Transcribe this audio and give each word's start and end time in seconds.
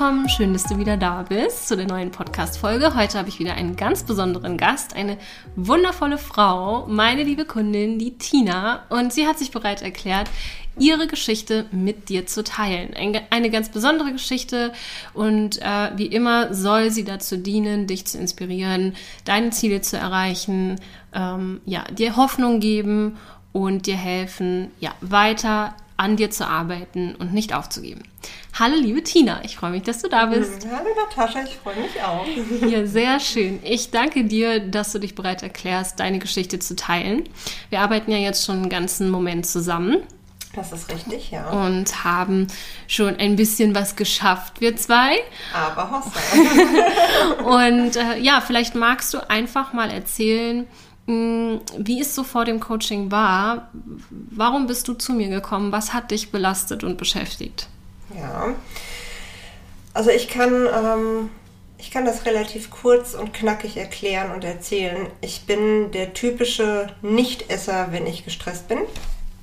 Willkommen, 0.00 0.30
schön, 0.30 0.54
dass 0.54 0.64
du 0.64 0.78
wieder 0.78 0.96
da 0.96 1.24
bist 1.28 1.68
zu 1.68 1.76
der 1.76 1.86
neuen 1.86 2.10
Podcast-Folge. 2.10 2.94
Heute 2.94 3.18
habe 3.18 3.28
ich 3.28 3.38
wieder 3.38 3.52
einen 3.52 3.76
ganz 3.76 4.02
besonderen 4.02 4.56
Gast, 4.56 4.96
eine 4.96 5.18
wundervolle 5.56 6.16
Frau, 6.16 6.86
meine 6.86 7.22
liebe 7.22 7.44
Kundin, 7.44 7.98
die 7.98 8.16
Tina. 8.16 8.84
Und 8.88 9.12
sie 9.12 9.26
hat 9.26 9.38
sich 9.38 9.50
bereit 9.50 9.82
erklärt, 9.82 10.30
ihre 10.78 11.06
Geschichte 11.06 11.66
mit 11.70 12.08
dir 12.08 12.24
zu 12.24 12.42
teilen. 12.42 12.94
Eine 13.28 13.50
ganz 13.50 13.68
besondere 13.68 14.10
Geschichte 14.12 14.72
und 15.12 15.60
äh, 15.60 15.90
wie 15.96 16.06
immer 16.06 16.54
soll 16.54 16.90
sie 16.90 17.04
dazu 17.04 17.36
dienen, 17.36 17.86
dich 17.86 18.06
zu 18.06 18.16
inspirieren, 18.16 18.94
deine 19.26 19.50
Ziele 19.50 19.82
zu 19.82 19.98
erreichen, 19.98 20.80
ähm, 21.12 21.60
ja, 21.66 21.84
dir 21.84 22.16
Hoffnung 22.16 22.60
geben 22.60 23.18
und 23.52 23.84
dir 23.84 23.98
helfen, 23.98 24.70
ja, 24.80 24.94
weiter 25.02 25.74
an 26.00 26.16
dir 26.16 26.30
zu 26.30 26.46
arbeiten 26.46 27.14
und 27.14 27.34
nicht 27.34 27.54
aufzugeben. 27.54 28.02
Hallo 28.58 28.74
liebe 28.74 29.02
Tina, 29.02 29.44
ich 29.44 29.56
freue 29.56 29.70
mich, 29.70 29.82
dass 29.82 30.00
du 30.00 30.08
da 30.08 30.26
bist. 30.26 30.66
Hallo 30.72 30.88
Natascha, 30.96 31.42
ich 31.44 31.56
freue 31.56 31.76
mich 31.76 32.02
auch. 32.02 32.26
Ja, 32.66 32.86
sehr 32.86 33.20
schön. 33.20 33.60
Ich 33.62 33.90
danke 33.90 34.24
dir, 34.24 34.60
dass 34.60 34.92
du 34.92 34.98
dich 34.98 35.14
bereit 35.14 35.42
erklärst, 35.42 36.00
deine 36.00 36.18
Geschichte 36.18 36.58
zu 36.58 36.74
teilen. 36.74 37.28
Wir 37.68 37.80
arbeiten 37.80 38.10
ja 38.10 38.16
jetzt 38.16 38.46
schon 38.46 38.56
einen 38.56 38.70
ganzen 38.70 39.10
Moment 39.10 39.44
zusammen. 39.44 39.98
Das 40.54 40.72
ist 40.72 40.90
richtig, 40.90 41.30
ja. 41.30 41.50
Und 41.50 42.02
haben 42.02 42.46
schon 42.88 43.16
ein 43.16 43.36
bisschen 43.36 43.74
was 43.74 43.94
geschafft, 43.94 44.62
wir 44.62 44.76
zwei. 44.76 45.18
Aber 45.52 45.90
Hossa. 45.90 47.44
und 47.44 47.96
äh, 47.96 48.18
ja, 48.18 48.40
vielleicht 48.40 48.74
magst 48.74 49.12
du 49.12 49.28
einfach 49.28 49.74
mal 49.74 49.90
erzählen, 49.90 50.66
wie 51.78 52.00
es 52.00 52.14
so 52.14 52.24
vor 52.24 52.44
dem 52.44 52.60
Coaching 52.60 53.10
war. 53.10 53.70
Warum 54.10 54.66
bist 54.66 54.88
du 54.88 54.94
zu 54.94 55.12
mir 55.12 55.28
gekommen? 55.28 55.72
Was 55.72 55.92
hat 55.92 56.10
dich 56.10 56.30
belastet 56.30 56.84
und 56.84 56.96
beschäftigt? 56.96 57.68
Ja, 58.16 58.54
also 59.94 60.10
ich 60.10 60.28
kann, 60.28 60.66
ähm, 60.66 61.30
ich 61.78 61.90
kann 61.90 62.04
das 62.04 62.26
relativ 62.26 62.70
kurz 62.70 63.14
und 63.14 63.32
knackig 63.32 63.76
erklären 63.76 64.32
und 64.32 64.44
erzählen. 64.44 65.08
Ich 65.20 65.46
bin 65.46 65.90
der 65.92 66.14
typische 66.14 66.88
Nichtesser, 67.02 67.88
wenn 67.90 68.06
ich 68.06 68.24
gestresst 68.24 68.68
bin. 68.68 68.78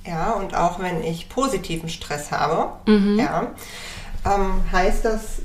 Ja, 0.05 0.31
und 0.31 0.55
auch 0.55 0.79
wenn 0.79 1.03
ich 1.03 1.27
positiven 1.27 1.89
Stress 1.89 2.31
habe. 2.31 2.71
Mhm. 2.89 3.19
Ja, 3.19 3.51
ähm, 4.25 4.63
heißt 4.71 5.03
das, 5.03 5.41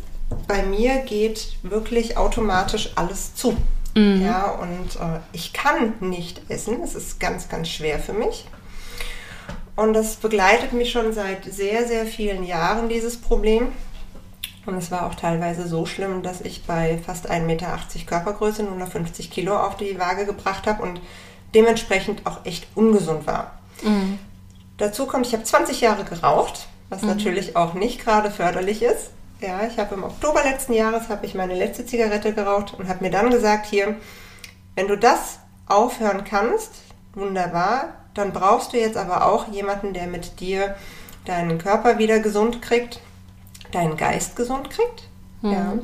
bei 0.47 0.63
mir 0.63 0.99
geht 0.99 1.57
wirklich 1.63 2.17
automatisch 2.17 2.91
alles 2.95 3.35
zu. 3.35 3.57
Mhm. 3.95 4.23
Ja, 4.23 4.51
und 4.51 4.97
äh, 4.97 5.21
ich 5.33 5.53
kann 5.53 5.95
nicht 6.01 6.41
essen. 6.49 6.83
Es 6.83 6.95
ist 6.95 7.21
ganz, 7.21 7.49
ganz 7.49 7.69
schwer 7.69 7.99
für 7.99 8.13
mich. 8.13 8.47
Und 9.75 9.95
das 9.95 10.17
begleitet 10.17 10.73
mich 10.73 10.91
schon 10.91 11.13
seit 11.13 11.45
sehr, 11.45 11.87
sehr 11.87 12.07
vielen 12.07 12.45
Jahren, 12.45 12.89
dieses 12.89 13.17
Problem. 13.17 13.73
Und 14.67 14.77
es 14.77 14.91
war 14.91 15.07
auch 15.07 15.15
teilweise 15.15 15.67
so 15.67 15.87
schlimm, 15.87 16.23
dass 16.23 16.41
ich 16.41 16.65
bei 16.65 16.99
fast 17.05 17.31
1,80 17.31 17.41
Meter 17.41 17.79
Körpergröße 18.07 18.63
nur 18.63 18.77
noch 18.77 18.89
50 18.89 19.31
Kilo 19.31 19.57
auf 19.57 19.77
die 19.77 19.99
Waage 19.99 20.25
gebracht 20.25 20.67
habe 20.67 20.83
und 20.83 21.01
dementsprechend 21.55 22.27
auch 22.27 22.45
echt 22.45 22.69
ungesund 22.75 23.27
war. 23.27 23.59
Mhm. 23.83 24.19
Dazu 24.79 25.07
kommt, 25.07 25.27
ich 25.27 25.33
habe 25.33 25.43
20 25.43 25.81
Jahre 25.81 26.05
geraucht, 26.05 26.69
was 26.91 27.03
mhm. 27.03 27.09
natürlich 27.09 27.57
auch 27.57 27.75
nicht 27.75 28.05
gerade 28.05 28.31
förderlich 28.31 28.83
ist. 28.83 29.11
Ja, 29.43 29.67
ich 29.67 29.77
habe 29.79 29.97
im 29.97 30.05
Oktober 30.05 30.45
letzten 30.45 30.73
Jahres 30.73 31.09
habe 31.09 31.27
ich 31.27 31.35
meine 31.35 31.57
letzte 31.57 31.85
Zigarette 31.85 32.33
geraucht 32.33 32.75
und 32.79 32.89
habe 32.89 33.05
mir 33.05 33.11
dann 33.11 33.31
gesagt, 33.31 33.67
hier, 33.67 33.97
wenn 34.77 34.87
du 34.87 34.97
das 34.97 35.41
aufhören 35.67 36.23
kannst, 36.23 36.71
wunderbar, 37.15 37.89
dann 38.15 38.33
brauchst 38.33 38.73
du 38.73 38.79
jetzt 38.79 38.97
aber 38.97 39.27
auch 39.27 39.49
jemanden, 39.49 39.95
der 39.95 40.07
mit 40.07 40.39
dir 40.39 40.77
deinen 41.25 41.59
Körper 41.59 41.99
wieder 41.99 42.21
gesund 42.21 42.63
kriegt, 42.63 43.01
deinen 43.73 43.97
Geist 43.97 44.37
gesund 44.37 44.71
kriegt. 44.71 45.09
Mhm. 45.43 45.53
Ja, 45.53 45.79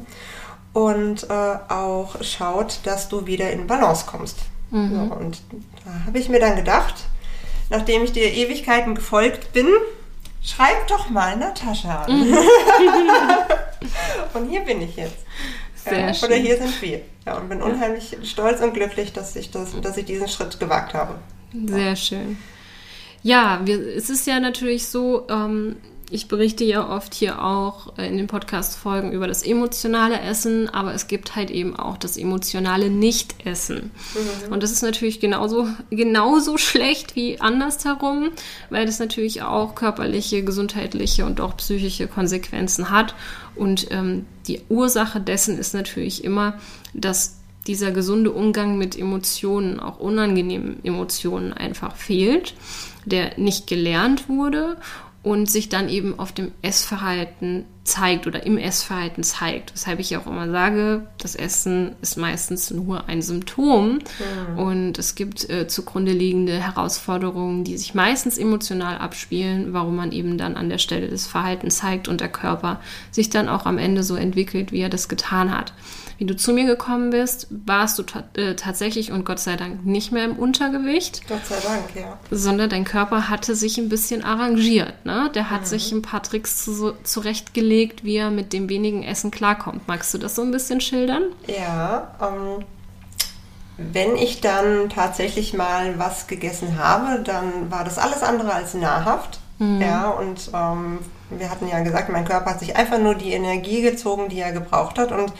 und 0.72 1.28
äh, 1.28 1.58
auch 1.68 2.22
schaut, 2.22 2.78
dass 2.84 3.08
du 3.08 3.26
wieder 3.26 3.50
in 3.50 3.66
Balance 3.66 4.06
kommst. 4.06 4.38
Mhm. 4.70 5.08
So, 5.08 5.14
und 5.16 5.42
da 5.84 6.06
habe 6.06 6.18
ich 6.18 6.28
mir 6.28 6.38
dann 6.38 6.54
gedacht, 6.54 6.94
nachdem 7.70 8.04
ich 8.04 8.12
dir 8.12 8.32
Ewigkeiten 8.32 8.94
gefolgt 8.94 9.52
bin, 9.52 9.66
Schreib 10.48 10.86
doch 10.86 11.10
mal 11.10 11.36
Natascha 11.36 12.04
an. 12.04 12.34
Mhm. 12.80 13.88
und 14.34 14.50
hier 14.50 14.60
bin 14.60 14.82
ich 14.82 14.96
jetzt. 14.96 15.18
Sehr 15.74 16.00
ja, 16.00 16.14
schön. 16.14 16.28
Oder 16.28 16.36
hier 16.36 16.56
sind 16.58 16.82
wir. 16.82 17.00
Ja, 17.26 17.36
und 17.36 17.48
bin 17.48 17.62
unheimlich 17.62 18.16
stolz 18.24 18.60
und 18.60 18.72
glücklich, 18.74 19.12
dass 19.12 19.36
ich, 19.36 19.50
das, 19.50 19.78
dass 19.80 19.96
ich 19.96 20.04
diesen 20.04 20.28
Schritt 20.28 20.58
gewagt 20.58 20.94
habe. 20.94 21.16
Sehr 21.66 21.96
schön. 21.96 22.38
Ja, 23.22 23.60
wir, 23.64 23.78
es 23.96 24.10
ist 24.10 24.26
ja 24.26 24.40
natürlich 24.40 24.86
so, 24.88 25.26
ähm, 25.28 25.76
ich 26.10 26.28
berichte 26.28 26.64
ja 26.64 26.88
oft 26.88 27.12
hier 27.14 27.42
auch 27.44 27.98
äh, 27.98 28.08
in 28.08 28.16
den 28.16 28.26
Podcast-Folgen 28.26 29.12
über 29.12 29.26
das 29.26 29.42
emotionale 29.42 30.20
Essen, 30.20 30.68
aber 30.68 30.94
es 30.94 31.06
gibt 31.06 31.36
halt 31.36 31.50
eben 31.50 31.76
auch 31.76 31.98
das 31.98 32.16
emotionale 32.16 32.88
Nicht-Essen. 32.88 33.90
Mhm. 34.14 34.52
Und 34.52 34.62
das 34.62 34.72
ist 34.72 34.82
natürlich 34.82 35.20
genauso, 35.20 35.68
genauso 35.90 36.56
schlecht 36.56 37.14
wie 37.14 37.40
andersherum, 37.40 38.30
weil 38.70 38.86
das 38.86 38.98
natürlich 38.98 39.42
auch 39.42 39.74
körperliche, 39.74 40.42
gesundheitliche 40.42 41.26
und 41.26 41.40
auch 41.40 41.56
psychische 41.58 42.08
Konsequenzen 42.08 42.90
hat. 42.90 43.14
Und 43.54 43.88
ähm, 43.90 44.24
die 44.46 44.62
Ursache 44.68 45.20
dessen 45.20 45.58
ist 45.58 45.74
natürlich 45.74 46.24
immer, 46.24 46.54
dass 46.94 47.36
dieser 47.66 47.90
gesunde 47.90 48.32
Umgang 48.32 48.78
mit 48.78 48.98
Emotionen, 48.98 49.78
auch 49.78 49.98
unangenehmen 49.98 50.82
Emotionen 50.84 51.52
einfach 51.52 51.96
fehlt, 51.96 52.54
der 53.04 53.38
nicht 53.38 53.66
gelernt 53.66 54.28
wurde 54.28 54.78
und 55.28 55.50
sich 55.50 55.68
dann 55.68 55.90
eben 55.90 56.18
auf 56.18 56.32
dem 56.32 56.52
Essverhalten 56.62 57.66
zeigt 57.84 58.26
oder 58.26 58.46
im 58.46 58.56
Essverhalten 58.56 59.22
zeigt. 59.22 59.74
Weshalb 59.74 60.00
ich 60.00 60.16
auch 60.16 60.26
immer 60.26 60.50
sage, 60.50 61.06
das 61.18 61.34
Essen 61.34 61.96
ist 62.00 62.16
meistens 62.16 62.70
nur 62.70 63.10
ein 63.10 63.20
Symptom 63.20 63.98
mhm. 63.98 64.58
und 64.58 64.98
es 64.98 65.16
gibt 65.16 65.50
äh, 65.50 65.68
zugrunde 65.68 66.12
liegende 66.12 66.54
Herausforderungen, 66.54 67.62
die 67.62 67.76
sich 67.76 67.92
meistens 67.92 68.38
emotional 68.38 68.96
abspielen, 68.96 69.74
warum 69.74 69.96
man 69.96 70.12
eben 70.12 70.38
dann 70.38 70.56
an 70.56 70.70
der 70.70 70.78
Stelle 70.78 71.08
des 71.08 71.26
Verhaltens 71.26 71.76
zeigt 71.76 72.08
und 72.08 72.22
der 72.22 72.30
Körper 72.30 72.80
sich 73.10 73.28
dann 73.28 73.50
auch 73.50 73.66
am 73.66 73.76
Ende 73.76 74.04
so 74.04 74.16
entwickelt, 74.16 74.72
wie 74.72 74.80
er 74.80 74.88
das 74.88 75.10
getan 75.10 75.54
hat 75.54 75.74
wie 76.18 76.24
du 76.24 76.36
zu 76.36 76.52
mir 76.52 76.66
gekommen 76.66 77.10
bist, 77.10 77.46
warst 77.50 77.98
du 77.98 78.02
äh, 78.34 78.54
tatsächlich 78.56 79.12
und 79.12 79.24
Gott 79.24 79.38
sei 79.38 79.54
Dank 79.54 79.86
nicht 79.86 80.10
mehr 80.10 80.24
im 80.24 80.36
Untergewicht. 80.36 81.26
Gott 81.28 81.46
sei 81.46 81.56
Dank, 81.62 81.84
ja. 81.94 82.18
Sondern 82.30 82.68
dein 82.68 82.84
Körper 82.84 83.28
hatte 83.28 83.54
sich 83.54 83.78
ein 83.78 83.88
bisschen 83.88 84.24
arrangiert. 84.24 85.04
Ne? 85.04 85.30
Der 85.36 85.48
hat 85.48 85.62
mhm. 85.62 85.66
sich 85.66 85.92
ein 85.92 86.02
paar 86.02 86.22
Tricks 86.22 86.64
zu, 86.64 86.94
zurechtgelegt, 87.04 88.02
wie 88.02 88.16
er 88.16 88.30
mit 88.30 88.52
dem 88.52 88.68
wenigen 88.68 89.04
Essen 89.04 89.30
klarkommt. 89.30 89.86
Magst 89.86 90.12
du 90.12 90.18
das 90.18 90.34
so 90.34 90.42
ein 90.42 90.50
bisschen 90.50 90.80
schildern? 90.80 91.22
Ja, 91.46 92.14
ähm, 92.20 92.64
wenn 93.76 94.16
ich 94.16 94.40
dann 94.40 94.88
tatsächlich 94.88 95.54
mal 95.54 96.00
was 96.00 96.26
gegessen 96.26 96.78
habe, 96.78 97.22
dann 97.22 97.70
war 97.70 97.84
das 97.84 97.96
alles 97.96 98.24
andere 98.24 98.52
als 98.52 98.74
nahrhaft. 98.74 99.38
Mhm. 99.60 99.80
Ja, 99.80 100.08
und 100.08 100.50
ähm, 100.52 100.98
wir 101.30 101.48
hatten 101.48 101.68
ja 101.68 101.78
gesagt, 101.80 102.08
mein 102.08 102.24
Körper 102.24 102.50
hat 102.50 102.60
sich 102.60 102.74
einfach 102.74 102.98
nur 102.98 103.14
die 103.14 103.30
Energie 103.30 103.82
gezogen, 103.82 104.28
die 104.28 104.40
er 104.40 104.50
gebraucht 104.50 104.98
hat. 104.98 105.12
Und 105.12 105.32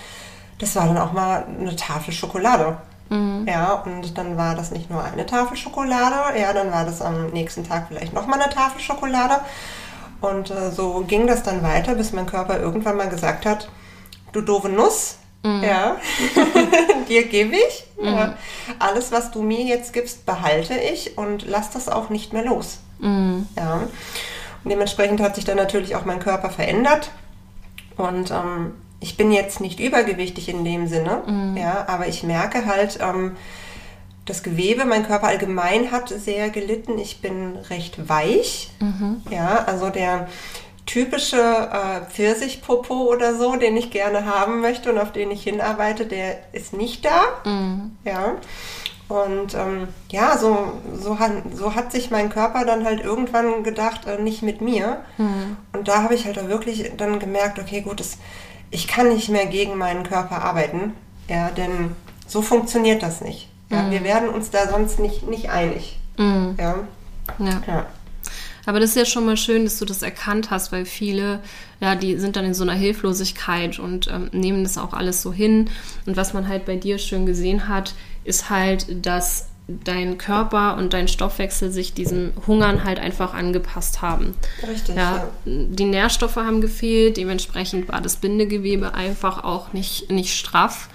das 0.58 0.76
war 0.76 0.86
dann 0.86 0.98
auch 0.98 1.12
mal 1.12 1.44
eine 1.60 1.76
Tafel 1.76 2.12
Schokolade. 2.12 2.78
Mhm. 3.10 3.46
Ja, 3.48 3.72
und 3.72 4.18
dann 4.18 4.36
war 4.36 4.54
das 4.54 4.70
nicht 4.70 4.90
nur 4.90 5.02
eine 5.02 5.24
Tafel 5.24 5.56
Schokolade, 5.56 6.38
ja, 6.38 6.52
dann 6.52 6.70
war 6.70 6.84
das 6.84 7.00
am 7.00 7.28
nächsten 7.28 7.66
Tag 7.66 7.86
vielleicht 7.88 8.12
nochmal 8.12 8.40
eine 8.40 8.52
Tafel 8.52 8.80
Schokolade. 8.80 9.40
Und 10.20 10.50
äh, 10.50 10.70
so 10.70 11.04
ging 11.06 11.26
das 11.26 11.42
dann 11.42 11.62
weiter, 11.62 11.94
bis 11.94 12.12
mein 12.12 12.26
Körper 12.26 12.58
irgendwann 12.58 12.96
mal 12.96 13.08
gesagt 13.08 13.46
hat, 13.46 13.68
du 14.32 14.40
doofe 14.40 14.68
Nuss, 14.68 15.16
mhm. 15.42 15.62
ja, 15.62 15.96
dir 17.08 17.26
gebe 17.28 17.54
ich. 17.54 17.84
Mhm. 17.96 18.06
Ja. 18.06 18.34
Alles, 18.78 19.12
was 19.12 19.30
du 19.30 19.42
mir 19.42 19.62
jetzt 19.62 19.92
gibst, 19.92 20.26
behalte 20.26 20.74
ich 20.74 21.16
und 21.16 21.46
lass 21.46 21.70
das 21.70 21.88
auch 21.88 22.10
nicht 22.10 22.32
mehr 22.32 22.44
los. 22.44 22.78
Mhm. 22.98 23.46
Ja. 23.56 23.82
Und 24.64 24.70
dementsprechend 24.70 25.20
hat 25.20 25.36
sich 25.36 25.44
dann 25.44 25.56
natürlich 25.56 25.96
auch 25.96 26.04
mein 26.04 26.18
Körper 26.18 26.50
verändert. 26.50 27.10
Und 27.96 28.30
ähm, 28.30 28.74
ich 29.00 29.16
bin 29.16 29.30
jetzt 29.30 29.60
nicht 29.60 29.80
übergewichtig 29.80 30.48
in 30.48 30.64
dem 30.64 30.86
Sinne, 30.88 31.22
mhm. 31.26 31.56
ja, 31.56 31.86
aber 31.88 32.08
ich 32.08 32.22
merke 32.22 32.66
halt, 32.66 32.98
ähm, 33.00 33.36
das 34.28 34.42
Gewebe, 34.42 34.84
mein 34.84 35.06
Körper 35.06 35.28
allgemein 35.28 35.90
hat 35.90 36.10
sehr 36.10 36.50
gelitten. 36.50 36.98
Ich 36.98 37.22
bin 37.22 37.56
recht 37.70 38.08
weich. 38.08 38.70
Mhm. 38.78 39.22
Ja, 39.30 39.64
also 39.64 39.88
der 39.88 40.28
typische 40.84 41.40
äh, 41.40 42.10
Pfirsichpopo 42.10 43.10
oder 43.10 43.34
so, 43.34 43.56
den 43.56 43.76
ich 43.76 43.90
gerne 43.90 44.26
haben 44.26 44.60
möchte 44.60 44.90
und 44.90 44.98
auf 44.98 45.12
den 45.12 45.30
ich 45.30 45.42
hinarbeite, 45.44 46.06
der 46.06 46.38
ist 46.52 46.72
nicht 46.72 47.04
da. 47.04 47.22
Mhm. 47.44 47.96
Ja. 48.04 48.36
Und 49.08 49.54
ähm, 49.54 49.88
ja, 50.10 50.36
so, 50.36 50.74
so, 50.94 51.18
hat, 51.18 51.32
so 51.54 51.74
hat 51.74 51.92
sich 51.92 52.10
mein 52.10 52.28
Körper 52.28 52.66
dann 52.66 52.84
halt 52.84 53.02
irgendwann 53.02 53.62
gedacht, 53.64 54.06
äh, 54.06 54.20
nicht 54.20 54.42
mit 54.42 54.60
mir. 54.60 55.02
Mhm. 55.16 55.56
Und 55.72 55.88
da 55.88 56.02
habe 56.02 56.14
ich 56.14 56.26
halt 56.26 56.38
auch 56.38 56.48
wirklich 56.48 56.92
dann 56.98 57.18
gemerkt, 57.18 57.58
okay, 57.58 57.80
gut, 57.80 58.00
das, 58.00 58.18
ich 58.70 58.86
kann 58.86 59.08
nicht 59.08 59.28
mehr 59.28 59.46
gegen 59.46 59.76
meinen 59.76 60.02
Körper 60.02 60.42
arbeiten. 60.42 60.92
Ja, 61.28 61.50
denn 61.50 61.94
so 62.26 62.42
funktioniert 62.42 63.02
das 63.02 63.20
nicht. 63.20 63.48
Ja, 63.70 63.82
mhm. 63.82 63.90
Wir 63.90 64.04
werden 64.04 64.28
uns 64.28 64.50
da 64.50 64.68
sonst 64.68 64.98
nicht, 64.98 65.28
nicht 65.28 65.50
einig. 65.50 65.98
Mhm. 66.16 66.54
Ja. 66.58 66.74
ja. 67.38 67.62
ja. 67.66 67.86
Aber 68.66 68.80
das 68.80 68.90
ist 68.90 68.96
ja 68.96 69.06
schon 69.06 69.24
mal 69.24 69.38
schön, 69.38 69.64
dass 69.64 69.78
du 69.78 69.86
das 69.86 70.02
erkannt 70.02 70.50
hast, 70.50 70.72
weil 70.72 70.84
viele, 70.84 71.40
ja, 71.80 71.94
die 71.94 72.16
sind 72.18 72.36
dann 72.36 72.44
in 72.44 72.52
so 72.52 72.64
einer 72.64 72.74
Hilflosigkeit 72.74 73.78
und 73.78 74.08
ähm, 74.08 74.28
nehmen 74.32 74.62
das 74.62 74.76
auch 74.76 74.92
alles 74.92 75.22
so 75.22 75.32
hin. 75.32 75.70
Und 76.04 76.18
was 76.18 76.34
man 76.34 76.48
halt 76.48 76.66
bei 76.66 76.76
dir 76.76 76.98
schön 76.98 77.24
gesehen 77.24 77.68
hat, 77.68 77.94
ist 78.24 78.50
halt, 78.50 79.06
dass 79.06 79.48
dein 79.68 80.16
Körper 80.16 80.76
und 80.78 80.94
dein 80.94 81.08
Stoffwechsel 81.08 81.70
sich 81.70 81.92
diesem 81.92 82.32
Hungern 82.46 82.84
halt 82.84 82.98
einfach 82.98 83.34
angepasst 83.34 84.00
haben. 84.00 84.34
Richtig. 84.66 84.96
Ja, 84.96 85.28
Die 85.44 85.84
Nährstoffe 85.84 86.36
haben 86.36 86.62
gefehlt, 86.62 87.18
dementsprechend 87.18 87.88
war 87.88 88.00
das 88.00 88.16
Bindegewebe 88.16 88.94
einfach 88.94 89.44
auch 89.44 89.74
nicht, 89.74 90.10
nicht 90.10 90.34
straff. 90.34 90.88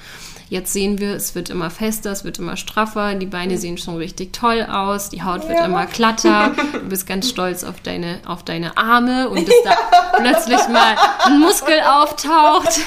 Jetzt 0.49 0.73
sehen 0.73 0.99
wir, 0.99 1.15
es 1.15 1.35
wird 1.35 1.49
immer 1.49 1.69
fester, 1.69 2.11
es 2.11 2.25
wird 2.25 2.37
immer 2.37 2.57
straffer, 2.57 3.15
die 3.15 3.25
Beine 3.25 3.57
sehen 3.57 3.77
schon 3.77 3.97
richtig 3.97 4.33
toll 4.33 4.61
aus, 4.69 5.09
die 5.09 5.23
Haut 5.23 5.47
wird 5.47 5.57
ja. 5.57 5.65
immer 5.65 5.85
glatter, 5.87 6.51
du 6.73 6.89
bist 6.89 7.07
ganz 7.07 7.29
stolz 7.29 7.63
auf 7.63 7.81
deine, 7.81 8.19
auf 8.25 8.43
deine 8.43 8.77
Arme 8.77 9.29
und 9.29 9.47
dass 9.47 9.55
ja. 9.65 9.71
da 9.71 10.17
plötzlich 10.17 10.67
mal 10.67 10.95
ein 11.25 11.39
Muskel 11.39 11.79
auftaucht. 11.81 12.81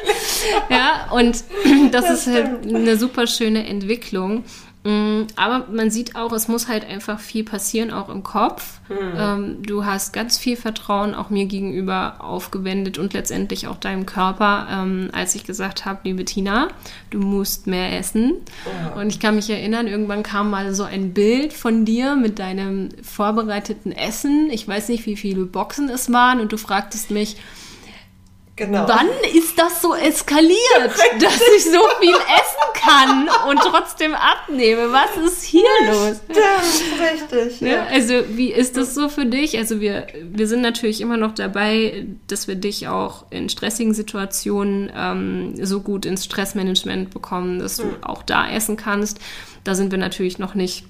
ja, 0.68 1.10
und 1.12 1.44
das, 1.92 2.04
das 2.04 2.26
ist 2.26 2.34
halt 2.34 2.66
eine 2.66 2.98
super 2.98 3.26
schöne 3.26 3.66
Entwicklung. 3.66 4.44
Mm, 4.88 5.26
aber 5.36 5.66
man 5.70 5.90
sieht 5.90 6.16
auch, 6.16 6.32
es 6.32 6.48
muss 6.48 6.66
halt 6.66 6.88
einfach 6.88 7.20
viel 7.20 7.44
passieren, 7.44 7.90
auch 7.90 8.08
im 8.08 8.22
Kopf. 8.22 8.80
Hm. 8.88 8.96
Ähm, 9.18 9.62
du 9.62 9.84
hast 9.84 10.14
ganz 10.14 10.38
viel 10.38 10.56
Vertrauen 10.56 11.14
auch 11.14 11.28
mir 11.28 11.44
gegenüber 11.44 12.16
aufgewendet 12.20 12.96
und 12.96 13.12
letztendlich 13.12 13.66
auch 13.66 13.76
deinem 13.76 14.06
Körper, 14.06 14.66
ähm, 14.70 15.10
als 15.12 15.34
ich 15.34 15.44
gesagt 15.44 15.84
habe, 15.84 16.00
liebe 16.04 16.24
Tina, 16.24 16.68
du 17.10 17.18
musst 17.18 17.66
mehr 17.66 17.98
essen. 17.98 18.36
Ja. 18.64 18.98
Und 18.98 19.08
ich 19.08 19.20
kann 19.20 19.34
mich 19.34 19.50
erinnern, 19.50 19.88
irgendwann 19.88 20.22
kam 20.22 20.48
mal 20.48 20.72
so 20.72 20.84
ein 20.84 21.12
Bild 21.12 21.52
von 21.52 21.84
dir 21.84 22.16
mit 22.16 22.38
deinem 22.38 22.88
vorbereiteten 23.02 23.92
Essen. 23.92 24.48
Ich 24.50 24.66
weiß 24.66 24.88
nicht, 24.88 25.04
wie 25.04 25.16
viele 25.16 25.44
Boxen 25.44 25.90
es 25.90 26.10
waren 26.14 26.40
und 26.40 26.50
du 26.50 26.56
fragtest 26.56 27.10
mich, 27.10 27.36
Genau. 28.58 28.88
Wann 28.88 29.06
ist 29.34 29.56
das 29.56 29.80
so 29.80 29.94
eskaliert, 29.94 30.58
dass 31.20 31.40
ich 31.56 31.64
so 31.64 31.80
viel 32.00 32.10
essen 32.10 32.72
kann 32.74 33.28
und 33.48 33.60
trotzdem 33.60 34.14
abnehme? 34.14 34.90
Was 34.90 35.16
ist 35.16 35.44
hier 35.44 35.62
los? 35.86 36.20
Stimmt, 36.28 37.00
richtig. 37.00 37.60
Ja. 37.60 37.86
Also, 37.86 38.14
wie 38.30 38.50
ist 38.50 38.76
das 38.76 38.96
so 38.96 39.08
für 39.08 39.26
dich? 39.26 39.56
Also, 39.56 39.80
wir, 39.80 40.08
wir 40.22 40.48
sind 40.48 40.62
natürlich 40.62 41.00
immer 41.00 41.16
noch 41.16 41.36
dabei, 41.36 42.06
dass 42.26 42.48
wir 42.48 42.56
dich 42.56 42.88
auch 42.88 43.26
in 43.30 43.48
stressigen 43.48 43.94
Situationen 43.94 44.90
ähm, 44.92 45.64
so 45.64 45.80
gut 45.80 46.04
ins 46.04 46.24
Stressmanagement 46.24 47.10
bekommen, 47.10 47.60
dass 47.60 47.76
du 47.76 47.84
mhm. 47.84 48.02
auch 48.02 48.24
da 48.24 48.50
essen 48.50 48.76
kannst. 48.76 49.20
Da 49.62 49.76
sind 49.76 49.92
wir 49.92 49.98
natürlich 49.98 50.40
noch 50.40 50.56
nicht 50.56 50.84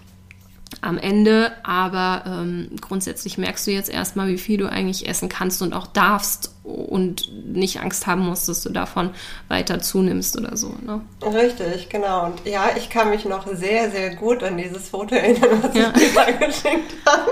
am 0.80 0.98
Ende, 0.98 1.52
aber 1.62 2.24
ähm, 2.26 2.70
grundsätzlich 2.80 3.38
merkst 3.38 3.66
du 3.66 3.70
jetzt 3.70 3.90
erstmal, 3.90 4.28
wie 4.28 4.38
viel 4.38 4.58
du 4.58 4.70
eigentlich 4.70 5.08
essen 5.08 5.28
kannst 5.28 5.62
und 5.62 5.72
auch 5.72 5.86
darfst 5.86 6.54
und 6.62 7.30
nicht 7.46 7.80
Angst 7.80 8.06
haben 8.06 8.26
musst, 8.26 8.48
dass 8.48 8.62
du 8.62 8.70
davon 8.70 9.10
weiter 9.48 9.80
zunimmst 9.80 10.36
oder 10.38 10.56
so. 10.56 10.74
Ne? 10.84 11.00
Richtig, 11.22 11.88
genau. 11.88 12.26
Und 12.26 12.44
ja, 12.44 12.70
ich 12.76 12.90
kann 12.90 13.10
mich 13.10 13.24
noch 13.24 13.46
sehr, 13.46 13.90
sehr 13.90 14.14
gut 14.14 14.42
an 14.42 14.56
dieses 14.58 14.88
Foto 14.88 15.14
erinnern, 15.14 15.62
was 15.62 15.74
ja. 15.74 15.92
ich 15.96 16.12
dir 16.12 16.46
geschenkt 16.46 16.92
habe. 17.06 17.27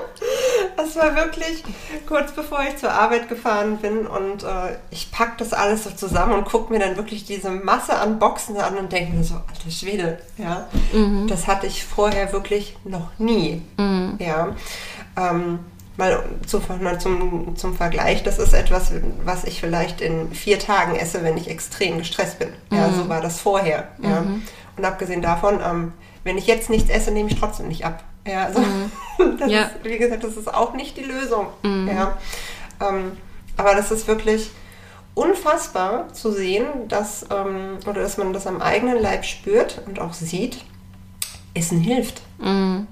Das 0.96 1.04
war 1.04 1.16
wirklich 1.16 1.62
kurz 2.06 2.32
bevor 2.32 2.60
ich 2.68 2.76
zur 2.78 2.90
Arbeit 2.90 3.28
gefahren 3.28 3.78
bin 3.78 4.06
und 4.06 4.42
äh, 4.42 4.76
ich 4.90 5.10
packe 5.10 5.34
das 5.38 5.52
alles 5.52 5.84
so 5.84 5.90
zusammen 5.90 6.32
und 6.32 6.44
gucke 6.44 6.72
mir 6.72 6.78
dann 6.78 6.96
wirklich 6.96 7.24
diese 7.24 7.50
Masse 7.50 7.98
an 7.98 8.18
Boxen 8.18 8.56
an 8.56 8.76
und 8.76 8.92
denke 8.92 9.14
mir 9.14 9.24
so, 9.24 9.34
alter 9.34 9.70
Schwede, 9.70 10.18
ja, 10.38 10.66
mhm. 10.92 11.26
das 11.28 11.46
hatte 11.46 11.66
ich 11.66 11.84
vorher 11.84 12.32
wirklich 12.32 12.76
noch 12.84 13.10
nie. 13.18 13.62
Mhm. 13.76 14.18
Ja. 14.18 14.56
Ähm, 15.16 15.58
mal 15.96 16.22
zu, 16.46 16.60
zum, 16.98 17.56
zum 17.56 17.74
Vergleich, 17.74 18.22
das 18.22 18.38
ist 18.38 18.52
etwas, 18.52 18.92
was 19.24 19.44
ich 19.44 19.60
vielleicht 19.60 20.00
in 20.00 20.32
vier 20.32 20.58
Tagen 20.58 20.94
esse, 20.94 21.22
wenn 21.22 21.36
ich 21.36 21.48
extrem 21.48 21.98
gestresst 21.98 22.38
bin. 22.38 22.48
Ja, 22.70 22.88
mhm. 22.88 22.94
so 22.94 23.08
war 23.08 23.20
das 23.20 23.40
vorher. 23.40 23.88
Ja. 24.02 24.22
Mhm. 24.22 24.42
Und 24.76 24.84
abgesehen 24.84 25.22
davon, 25.22 25.60
ähm, 25.64 25.92
wenn 26.24 26.38
ich 26.38 26.46
jetzt 26.46 26.70
nichts 26.70 26.90
esse, 26.90 27.10
nehme 27.10 27.30
ich 27.30 27.38
trotzdem 27.38 27.68
nicht 27.68 27.84
ab. 27.84 28.02
Ja, 28.26 28.46
also 28.46 28.60
mhm. 28.60 28.90
das 29.38 29.50
ja. 29.50 29.62
Ist, 29.62 29.84
wie 29.84 29.98
gesagt, 29.98 30.24
das 30.24 30.36
ist 30.36 30.52
auch 30.52 30.74
nicht 30.74 30.96
die 30.96 31.04
Lösung. 31.04 31.48
Mhm. 31.62 31.88
Ja. 31.88 32.18
Ähm, 32.80 33.12
aber 33.56 33.74
das 33.74 33.90
ist 33.90 34.06
wirklich 34.06 34.50
unfassbar 35.14 36.12
zu 36.12 36.30
sehen, 36.30 36.66
dass, 36.88 37.24
ähm, 37.30 37.78
oder 37.86 38.02
dass 38.02 38.18
man 38.18 38.32
das 38.32 38.46
am 38.46 38.60
eigenen 38.60 39.00
Leib 39.00 39.24
spürt 39.24 39.80
und 39.86 39.98
auch 39.98 40.12
sieht, 40.12 40.58
Essen 41.54 41.80
hilft. 41.80 42.20
Mhm. 42.38 42.86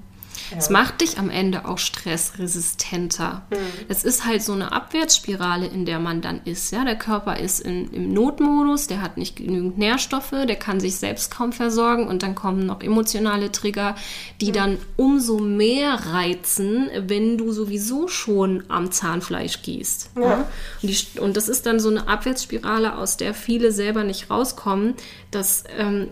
Es 0.56 0.70
macht 0.70 1.00
dich 1.00 1.18
am 1.18 1.30
Ende 1.30 1.64
auch 1.66 1.78
stressresistenter. 1.78 3.42
Mhm. 3.50 3.56
Es 3.88 4.04
ist 4.04 4.24
halt 4.24 4.42
so 4.42 4.52
eine 4.52 4.72
Abwärtsspirale, 4.72 5.66
in 5.66 5.84
der 5.84 5.98
man 5.98 6.20
dann 6.20 6.40
ist. 6.44 6.70
Ja? 6.72 6.84
Der 6.84 6.96
Körper 6.96 7.38
ist 7.38 7.60
in, 7.60 7.90
im 7.92 8.12
Notmodus, 8.12 8.86
der 8.86 9.02
hat 9.02 9.16
nicht 9.16 9.36
genügend 9.36 9.78
Nährstoffe, 9.78 10.30
der 10.30 10.56
kann 10.56 10.80
sich 10.80 10.96
selbst 10.96 11.30
kaum 11.30 11.52
versorgen 11.52 12.08
und 12.08 12.22
dann 12.22 12.34
kommen 12.34 12.66
noch 12.66 12.82
emotionale 12.82 13.52
Trigger, 13.52 13.94
die 14.40 14.48
mhm. 14.48 14.52
dann 14.52 14.78
umso 14.96 15.38
mehr 15.38 15.94
reizen, 16.12 16.90
wenn 16.96 17.38
du 17.38 17.52
sowieso 17.52 18.08
schon 18.08 18.64
am 18.68 18.90
Zahnfleisch 18.90 19.62
gehst. 19.62 20.10
Ja. 20.16 20.22
ja? 20.22 20.48
Und, 20.82 20.88
die, 20.90 21.20
und, 21.20 21.36
das 21.36 21.48
ist 21.48 21.66
dann 21.66 21.80
so 21.80 21.88
eine 21.88 22.08
Abwärtsspirale, 22.08 22.96
aus 22.96 23.16
der 23.16 23.34
viele 23.34 23.72
selber 23.72 24.04
nicht 24.04 24.30
rauskommen, 24.30 24.94
dass 25.30 25.64
ähm, 25.76 26.08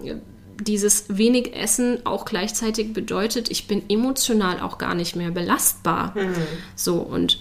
dieses 0.60 1.04
wenig 1.08 1.54
Essen 1.54 2.04
auch 2.04 2.24
gleichzeitig 2.24 2.92
bedeutet, 2.92 3.50
ich 3.50 3.66
bin 3.66 3.82
emotional 3.88 4.60
auch 4.60 4.78
gar 4.78 4.94
nicht 4.94 5.16
mehr 5.16 5.30
belastbar. 5.30 6.12
Mhm. 6.16 6.34
So, 6.74 6.96
und 6.96 7.40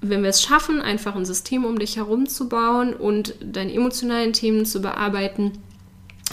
wenn 0.00 0.22
wir 0.22 0.30
es 0.30 0.42
schaffen, 0.42 0.80
einfach 0.80 1.16
ein 1.16 1.24
System 1.24 1.64
um 1.64 1.78
dich 1.78 1.96
herum 1.96 2.28
zu 2.28 2.48
bauen 2.48 2.94
und 2.94 3.34
deine 3.40 3.72
emotionalen 3.72 4.32
Themen 4.32 4.66
zu 4.66 4.80
bearbeiten, 4.80 5.52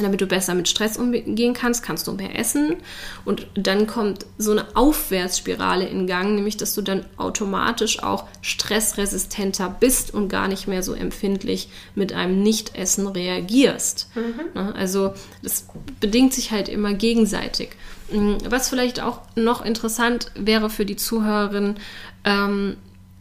damit 0.01 0.21
du 0.21 0.25
besser 0.25 0.55
mit 0.55 0.67
Stress 0.67 0.97
umgehen 0.97 1.53
kannst, 1.53 1.83
kannst 1.83 2.07
du 2.07 2.13
mehr 2.13 2.37
essen 2.37 2.77
und 3.25 3.45
dann 3.53 3.85
kommt 3.85 4.25
so 4.39 4.51
eine 4.51 4.75
Aufwärtsspirale 4.75 5.85
in 5.85 6.07
Gang, 6.07 6.33
nämlich 6.33 6.57
dass 6.57 6.73
du 6.73 6.81
dann 6.81 7.05
automatisch 7.17 8.01
auch 8.01 8.25
stressresistenter 8.41 9.69
bist 9.79 10.11
und 10.11 10.29
gar 10.29 10.47
nicht 10.47 10.67
mehr 10.67 10.81
so 10.81 10.93
empfindlich 10.93 11.69
mit 11.93 12.11
einem 12.11 12.41
Nichtessen 12.41 13.05
reagierst. 13.07 14.09
Mhm. 14.15 14.33
Ne, 14.55 14.73
also 14.75 15.13
das 15.43 15.67
bedingt 15.99 16.33
sich 16.33 16.51
halt 16.51 16.69
immer 16.69 16.93
gegenseitig. 16.93 17.69
Mm, 18.11 18.37
was 18.49 18.69
vielleicht 18.69 18.99
auch 18.99 19.21
noch 19.35 19.63
interessant 19.63 20.31
wäre 20.33 20.71
für 20.71 20.85
die 20.85 20.95
Zuhörerin, 20.95 21.75
ähm, 22.23 22.77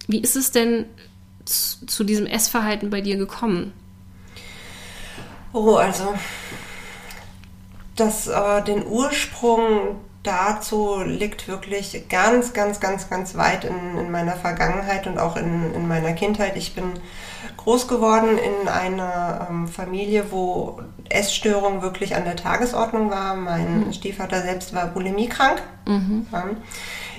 wie 0.09 0.21
ist 0.21 0.37
es 0.37 0.53
denn 0.53 0.87
zu 1.45 2.05
diesem 2.05 2.27
Essverhalten 2.27 2.89
bei 2.89 3.01
dir 3.01 3.17
gekommen? 3.17 3.73
Oh, 5.53 5.75
also 5.75 6.15
das, 7.97 8.27
äh, 8.27 8.63
den 8.63 8.87
Ursprung 8.87 10.01
dazu 10.23 11.01
liegt 11.05 11.49
wirklich 11.49 12.09
ganz, 12.09 12.53
ganz, 12.53 12.81
ganz, 12.81 13.11
ganz 13.11 13.37
weit 13.37 13.65
in, 13.65 13.99
in 13.99 14.11
meiner 14.11 14.37
Vergangenheit 14.37 15.07
und 15.07 15.19
auch 15.19 15.37
in, 15.37 15.75
in 15.75 15.89
meiner 15.89 16.13
Kindheit. 16.13 16.57
Ich 16.57 16.75
bin 16.75 16.85
groß 17.57 17.89
geworden 17.89 18.39
in 18.39 18.69
einer 18.69 19.49
ähm, 19.51 19.69
Familie, 19.69 20.31
wo 20.31 20.81
Essstörung 21.09 21.83
wirklich 21.83 22.15
an 22.15 22.25
der 22.25 22.37
Tagesordnung 22.37 23.11
war. 23.11 23.35
Mein 23.35 23.87
mhm. 23.87 23.93
Stiefvater 23.93 24.43
selbst 24.43 24.75
war 24.75 24.87
bulimiekrank. 24.87 25.61
Mhm. 25.87 26.27
Ja. 26.33 26.45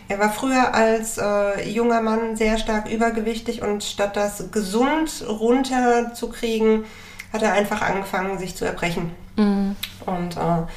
Er 0.09 0.19
war 0.19 0.31
früher 0.31 0.73
als 0.73 1.17
äh, 1.17 1.69
junger 1.69 2.01
Mann 2.01 2.35
sehr 2.35 2.57
stark 2.57 2.89
übergewichtig 2.89 3.61
und 3.61 3.83
statt 3.83 4.15
das 4.15 4.51
gesund 4.51 5.25
runterzukriegen, 5.27 6.85
hat 7.33 7.41
er 7.41 7.53
einfach 7.53 7.81
angefangen, 7.81 8.37
sich 8.37 8.55
zu 8.55 8.63
erbrechen. 8.63 9.11
Mhm. 9.35 9.75
Und 10.05 10.37
äh, 10.37 10.67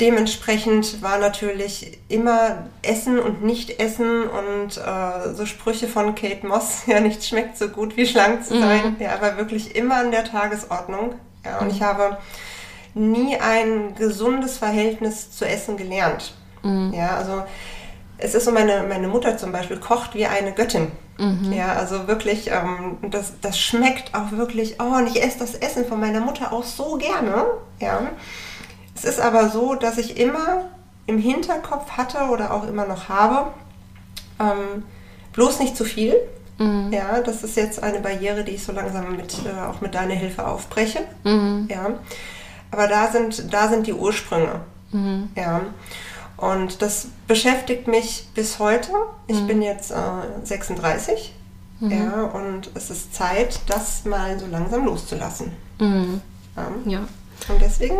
dementsprechend 0.00 1.00
war 1.00 1.18
natürlich 1.18 1.98
immer 2.08 2.64
Essen 2.82 3.18
und 3.18 3.44
Nicht-Essen 3.44 4.24
und 4.24 4.76
äh, 4.76 5.34
so 5.34 5.46
Sprüche 5.46 5.86
von 5.86 6.14
Kate 6.14 6.46
Moss, 6.46 6.82
ja, 6.86 7.00
nichts 7.00 7.28
schmeckt 7.28 7.56
so 7.56 7.68
gut 7.68 7.96
wie 7.96 8.06
schlank 8.06 8.44
zu 8.44 8.58
sein, 8.58 8.96
mhm. 8.98 9.04
ja, 9.04 9.20
war 9.20 9.36
wirklich 9.36 9.76
immer 9.76 9.96
an 9.96 10.10
der 10.10 10.24
Tagesordnung. 10.24 11.14
Ja, 11.44 11.58
und 11.58 11.68
mhm. 11.68 11.74
ich 11.74 11.82
habe 11.82 12.18
nie 12.92 13.36
ein 13.38 13.94
gesundes 13.94 14.58
Verhältnis 14.58 15.30
zu 15.30 15.46
Essen 15.46 15.76
gelernt. 15.76 16.34
Mhm. 16.62 16.92
Ja, 16.92 17.16
also 17.16 17.44
es 18.18 18.34
ist 18.34 18.44
so, 18.44 18.52
meine, 18.52 18.84
meine 18.88 19.08
Mutter 19.08 19.38
zum 19.38 19.52
Beispiel 19.52 19.78
kocht 19.78 20.14
wie 20.14 20.26
eine 20.26 20.52
Göttin. 20.52 20.88
Mhm. 21.20 21.52
Ja, 21.52 21.74
also 21.74 22.08
wirklich, 22.08 22.50
ähm, 22.50 22.96
das, 23.10 23.34
das 23.42 23.58
schmeckt 23.58 24.14
auch 24.14 24.32
wirklich, 24.32 24.76
oh, 24.80 24.96
und 24.96 25.06
ich 25.06 25.22
esse 25.22 25.38
das 25.38 25.54
Essen 25.54 25.84
von 25.84 26.00
meiner 26.00 26.20
Mutter 26.20 26.52
auch 26.52 26.64
so 26.64 26.96
gerne. 26.96 27.44
Ja. 27.78 28.00
Es 28.94 29.04
ist 29.04 29.20
aber 29.20 29.50
so, 29.50 29.74
dass 29.74 29.98
ich 29.98 30.18
immer 30.18 30.64
im 31.06 31.18
Hinterkopf 31.18 31.90
hatte 31.92 32.30
oder 32.30 32.54
auch 32.54 32.66
immer 32.66 32.86
noch 32.86 33.08
habe, 33.08 33.50
ähm, 34.40 34.84
bloß 35.34 35.60
nicht 35.60 35.76
zu 35.76 35.84
viel. 35.84 36.14
Mhm. 36.58 36.90
Ja, 36.90 37.20
das 37.20 37.42
ist 37.42 37.56
jetzt 37.56 37.82
eine 37.82 38.00
Barriere, 38.00 38.42
die 38.42 38.52
ich 38.52 38.64
so 38.64 38.72
langsam 38.72 39.16
mit, 39.16 39.34
äh, 39.44 39.68
auch 39.68 39.80
mit 39.82 39.94
deiner 39.94 40.14
Hilfe 40.14 40.46
aufbreche. 40.46 41.00
Mhm. 41.24 41.68
Ja. 41.70 41.98
Aber 42.70 42.86
da 42.86 43.08
sind, 43.08 43.52
da 43.52 43.68
sind 43.68 43.86
die 43.86 43.94
Ursprünge. 43.94 44.60
Mhm. 44.92 45.28
Ja. 45.36 45.60
Und 46.40 46.80
das 46.80 47.08
beschäftigt 47.28 47.86
mich 47.86 48.26
bis 48.34 48.58
heute. 48.58 48.90
Ich 49.26 49.40
mhm. 49.40 49.46
bin 49.46 49.62
jetzt 49.62 49.90
äh, 49.90 49.94
36. 50.42 51.34
Mhm. 51.80 51.90
Ja, 51.90 52.22
und 52.24 52.70
es 52.74 52.90
ist 52.90 53.14
Zeit, 53.14 53.60
das 53.66 54.06
mal 54.06 54.38
so 54.38 54.46
langsam 54.46 54.86
loszulassen. 54.86 55.52
Mhm. 55.78 56.22
Ja. 56.56 56.72
ja. 56.86 56.98
Und 57.48 57.60
deswegen 57.60 57.98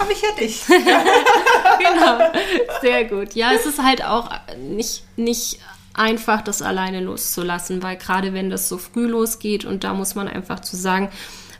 habe 0.00 0.12
ich 0.12 0.20
ja 0.20 0.28
dich. 0.38 0.66
genau. 0.66 2.32
Sehr 2.80 3.04
gut. 3.04 3.34
Ja, 3.34 3.52
es 3.52 3.66
ist 3.66 3.80
halt 3.80 4.04
auch 4.04 4.30
nicht, 4.58 5.04
nicht 5.16 5.60
einfach, 5.94 6.42
das 6.42 6.62
alleine 6.62 7.00
loszulassen, 7.00 7.84
weil 7.84 7.96
gerade 7.96 8.32
wenn 8.32 8.50
das 8.50 8.68
so 8.68 8.78
früh 8.78 9.06
losgeht 9.06 9.64
und 9.64 9.84
da 9.84 9.94
muss 9.94 10.16
man 10.16 10.26
einfach 10.26 10.60
zu 10.60 10.76
sagen, 10.76 11.08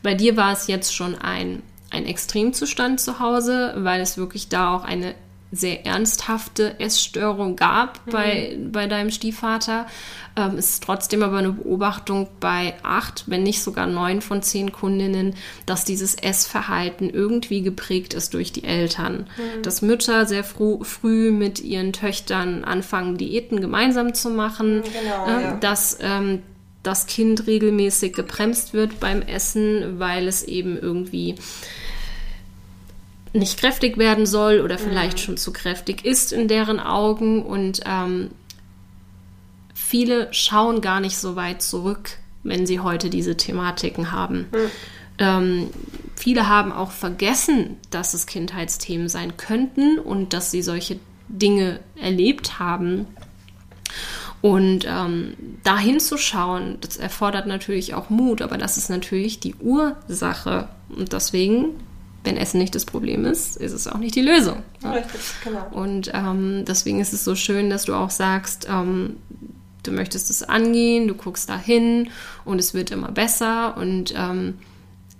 bei 0.02 0.14
dir 0.14 0.36
war 0.36 0.52
es 0.52 0.66
jetzt 0.66 0.94
schon 0.94 1.14
ein, 1.14 1.62
ein 1.90 2.06
Extremzustand 2.06 3.00
zu 3.00 3.20
Hause, 3.20 3.74
weil 3.76 4.00
es 4.00 4.16
wirklich 4.16 4.48
da 4.48 4.74
auch 4.74 4.82
eine 4.82 5.14
sehr 5.52 5.84
ernsthafte 5.84 6.78
Essstörung 6.78 7.56
gab 7.56 8.06
mhm. 8.06 8.10
bei, 8.10 8.58
bei 8.70 8.86
deinem 8.86 9.10
Stiefvater. 9.10 9.86
Ähm, 10.36 10.56
es 10.56 10.70
ist 10.70 10.84
trotzdem 10.84 11.22
aber 11.22 11.38
eine 11.38 11.52
Beobachtung 11.52 12.28
bei 12.38 12.74
acht, 12.82 13.24
wenn 13.26 13.42
nicht 13.42 13.62
sogar 13.62 13.86
neun 13.86 14.20
von 14.20 14.42
zehn 14.42 14.70
Kundinnen, 14.70 15.34
dass 15.66 15.84
dieses 15.84 16.14
Essverhalten 16.14 17.10
irgendwie 17.10 17.62
geprägt 17.62 18.14
ist 18.14 18.34
durch 18.34 18.52
die 18.52 18.64
Eltern. 18.64 19.26
Mhm. 19.36 19.62
Dass 19.62 19.82
Mütter 19.82 20.26
sehr 20.26 20.44
früh, 20.44 20.84
früh 20.84 21.32
mit 21.32 21.60
ihren 21.60 21.92
Töchtern 21.92 22.64
anfangen, 22.64 23.16
Diäten 23.16 23.60
gemeinsam 23.60 24.14
zu 24.14 24.30
machen. 24.30 24.78
Mhm, 24.78 24.82
genau, 24.82 25.26
äh, 25.26 25.42
ja. 25.42 25.56
Dass 25.56 25.98
ähm, 26.00 26.42
das 26.82 27.06
Kind 27.06 27.46
regelmäßig 27.46 28.14
gebremst 28.14 28.72
wird 28.72 29.00
beim 29.00 29.22
Essen, 29.22 29.98
weil 29.98 30.28
es 30.28 30.42
eben 30.42 30.78
irgendwie 30.78 31.34
nicht 33.32 33.58
kräftig 33.58 33.96
werden 33.96 34.26
soll 34.26 34.60
oder 34.60 34.78
vielleicht 34.78 35.18
mhm. 35.18 35.22
schon 35.22 35.36
zu 35.36 35.52
kräftig 35.52 36.04
ist 36.04 36.32
in 36.32 36.48
deren 36.48 36.80
Augen. 36.80 37.44
Und 37.44 37.80
ähm, 37.86 38.30
viele 39.74 40.32
schauen 40.32 40.80
gar 40.80 41.00
nicht 41.00 41.16
so 41.16 41.36
weit 41.36 41.62
zurück, 41.62 42.18
wenn 42.42 42.66
sie 42.66 42.80
heute 42.80 43.10
diese 43.10 43.36
Thematiken 43.36 44.12
haben. 44.12 44.46
Mhm. 44.52 44.70
Ähm, 45.18 45.70
viele 46.16 46.48
haben 46.48 46.72
auch 46.72 46.90
vergessen, 46.90 47.76
dass 47.90 48.14
es 48.14 48.26
Kindheitsthemen 48.26 49.08
sein 49.08 49.36
könnten 49.36 49.98
und 49.98 50.32
dass 50.32 50.50
sie 50.50 50.62
solche 50.62 50.98
Dinge 51.28 51.80
erlebt 52.00 52.58
haben. 52.58 53.06
Und 54.40 54.86
ähm, 54.88 55.34
da 55.62 55.78
hinzuschauen, 55.78 56.78
das 56.80 56.96
erfordert 56.96 57.46
natürlich 57.46 57.92
auch 57.92 58.08
Mut, 58.08 58.40
aber 58.40 58.56
das 58.56 58.78
ist 58.78 58.88
natürlich 58.88 59.38
die 59.38 59.54
Ursache. 59.56 60.68
Und 60.88 61.12
deswegen 61.12 61.74
wenn 62.24 62.36
Essen 62.36 62.58
nicht 62.58 62.74
das 62.74 62.84
Problem 62.84 63.24
ist, 63.24 63.56
ist 63.56 63.72
es 63.72 63.86
auch 63.86 63.98
nicht 63.98 64.14
die 64.14 64.20
Lösung. 64.20 64.62
Richtig, 64.84 65.20
genau. 65.42 65.66
Und 65.70 66.10
ähm, 66.12 66.64
deswegen 66.66 67.00
ist 67.00 67.12
es 67.12 67.24
so 67.24 67.34
schön, 67.34 67.70
dass 67.70 67.84
du 67.84 67.94
auch 67.94 68.10
sagst, 68.10 68.66
ähm, 68.70 69.16
du 69.82 69.92
möchtest 69.92 70.28
es 70.30 70.42
angehen, 70.42 71.08
du 71.08 71.14
guckst 71.14 71.48
da 71.48 71.58
hin 71.58 72.10
und 72.44 72.58
es 72.58 72.74
wird 72.74 72.90
immer 72.90 73.10
besser. 73.10 73.76
Und 73.76 74.14
ähm, 74.16 74.58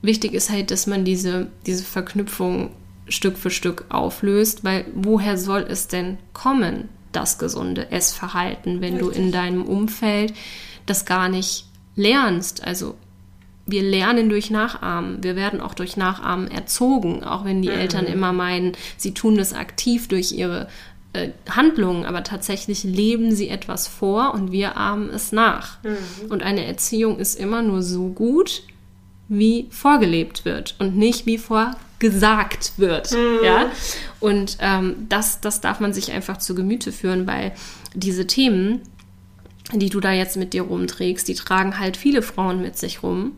wichtig 0.02 0.34
ist 0.34 0.50
halt, 0.50 0.70
dass 0.70 0.86
man 0.86 1.04
diese, 1.04 1.48
diese 1.66 1.84
Verknüpfung 1.84 2.70
Stück 3.08 3.38
für 3.38 3.50
Stück 3.50 3.86
auflöst, 3.88 4.62
weil 4.62 4.84
woher 4.94 5.36
soll 5.36 5.66
es 5.68 5.88
denn 5.88 6.18
kommen, 6.32 6.88
das 7.12 7.38
gesunde 7.38 7.90
Essverhalten, 7.90 8.80
wenn 8.80 8.96
Richtig. 8.96 9.14
du 9.14 9.20
in 9.20 9.32
deinem 9.32 9.64
Umfeld 9.64 10.32
das 10.86 11.06
gar 11.06 11.28
nicht 11.28 11.66
lernst? 11.96 12.62
Also 12.62 12.94
wir 13.70 13.82
lernen 13.82 14.28
durch 14.28 14.50
Nachahmen. 14.50 15.22
Wir 15.22 15.36
werden 15.36 15.60
auch 15.60 15.74
durch 15.74 15.96
Nachahmen 15.96 16.50
erzogen, 16.50 17.24
auch 17.24 17.44
wenn 17.44 17.62
die 17.62 17.68
mhm. 17.68 17.74
Eltern 17.74 18.06
immer 18.06 18.32
meinen, 18.32 18.72
sie 18.96 19.14
tun 19.14 19.36
das 19.36 19.52
aktiv 19.52 20.08
durch 20.08 20.32
ihre 20.32 20.68
äh, 21.12 21.30
Handlungen, 21.48 22.04
aber 22.04 22.22
tatsächlich 22.22 22.84
leben 22.84 23.34
sie 23.34 23.48
etwas 23.48 23.88
vor 23.88 24.32
und 24.32 24.52
wir 24.52 24.76
ahmen 24.76 25.10
es 25.10 25.32
nach. 25.32 25.82
Mhm. 25.82 26.30
Und 26.30 26.42
eine 26.42 26.64
Erziehung 26.64 27.18
ist 27.18 27.34
immer 27.38 27.62
nur 27.62 27.82
so 27.82 28.08
gut, 28.08 28.62
wie 29.28 29.66
vorgelebt 29.70 30.44
wird 30.44 30.76
und 30.78 30.96
nicht 30.96 31.26
wie 31.26 31.38
vorgesagt 31.38 32.74
wird. 32.76 33.12
Mhm. 33.12 33.44
Ja? 33.44 33.70
Und 34.20 34.58
ähm, 34.60 35.06
das, 35.08 35.40
das 35.40 35.60
darf 35.60 35.80
man 35.80 35.92
sich 35.92 36.12
einfach 36.12 36.38
zu 36.38 36.54
Gemüte 36.54 36.92
führen, 36.92 37.26
weil 37.26 37.52
diese 37.94 38.26
Themen, 38.26 38.82
die 39.74 39.90
du 39.90 40.00
da 40.00 40.12
jetzt 40.12 40.36
mit 40.36 40.52
dir 40.52 40.62
rumträgst, 40.62 41.28
die 41.28 41.34
tragen 41.34 41.78
halt 41.78 41.96
viele 41.96 42.22
Frauen 42.22 42.60
mit 42.62 42.76
sich 42.76 43.02
rum. 43.02 43.32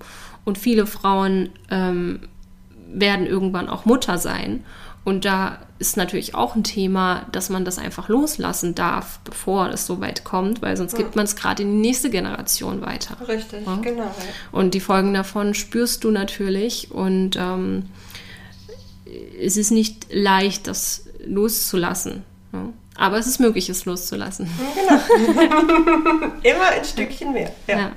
Und 0.45 0.59
viele 0.59 0.87
Frauen 0.87 1.51
ähm, 1.71 2.21
werden 2.93 3.27
irgendwann 3.27 3.69
auch 3.69 3.85
Mutter 3.85 4.19
sein. 4.19 4.65
Und 5.05 5.25
da 5.25 5.59
ist 5.81 5.97
natürlich 5.97 6.37
auch 6.37 6.55
ein 6.55 6.63
Thema, 6.63 7.27
dass 7.33 7.51
man 7.51 7.65
das 7.65 7.79
einfach 7.79 8.09
loslassen 8.09 8.77
darf, 8.77 9.19
bevor 9.25 9.69
es 9.71 9.85
so 9.85 10.01
weit 10.01 10.23
kommt, 10.23 10.63
weil 10.63 10.77
sonst 10.77 10.93
ja. 10.93 10.99
gibt 10.99 11.17
man 11.17 11.25
es 11.25 11.35
gerade 11.35 11.65
in 11.65 11.73
die 11.73 11.89
nächste 11.89 12.09
Generation 12.09 12.83
weiter. 12.83 13.17
Richtig, 13.27 13.67
ja? 13.67 13.77
genau. 13.83 14.15
Und 14.53 14.75
die 14.75 14.81
Folgen 14.81 15.13
davon 15.13 15.55
spürst 15.55 16.05
du 16.05 16.13
natürlich 16.13 16.93
und 16.93 17.37
ähm, 17.37 17.87
es 19.41 19.57
ist 19.57 19.73
nicht 19.73 20.07
leicht, 20.13 20.69
das 20.69 21.07
loszulassen. 21.25 22.23
Ja? 22.53 22.69
Aber 22.97 23.19
es 23.19 23.27
ist 23.27 23.41
möglich, 23.41 23.69
es 23.69 23.85
loszulassen. 23.85 24.49
Genau. 24.75 25.01
Immer 26.43 26.69
ein 26.69 26.85
Stückchen 26.85 27.33
mehr. 27.33 27.53
ja. 27.67 27.93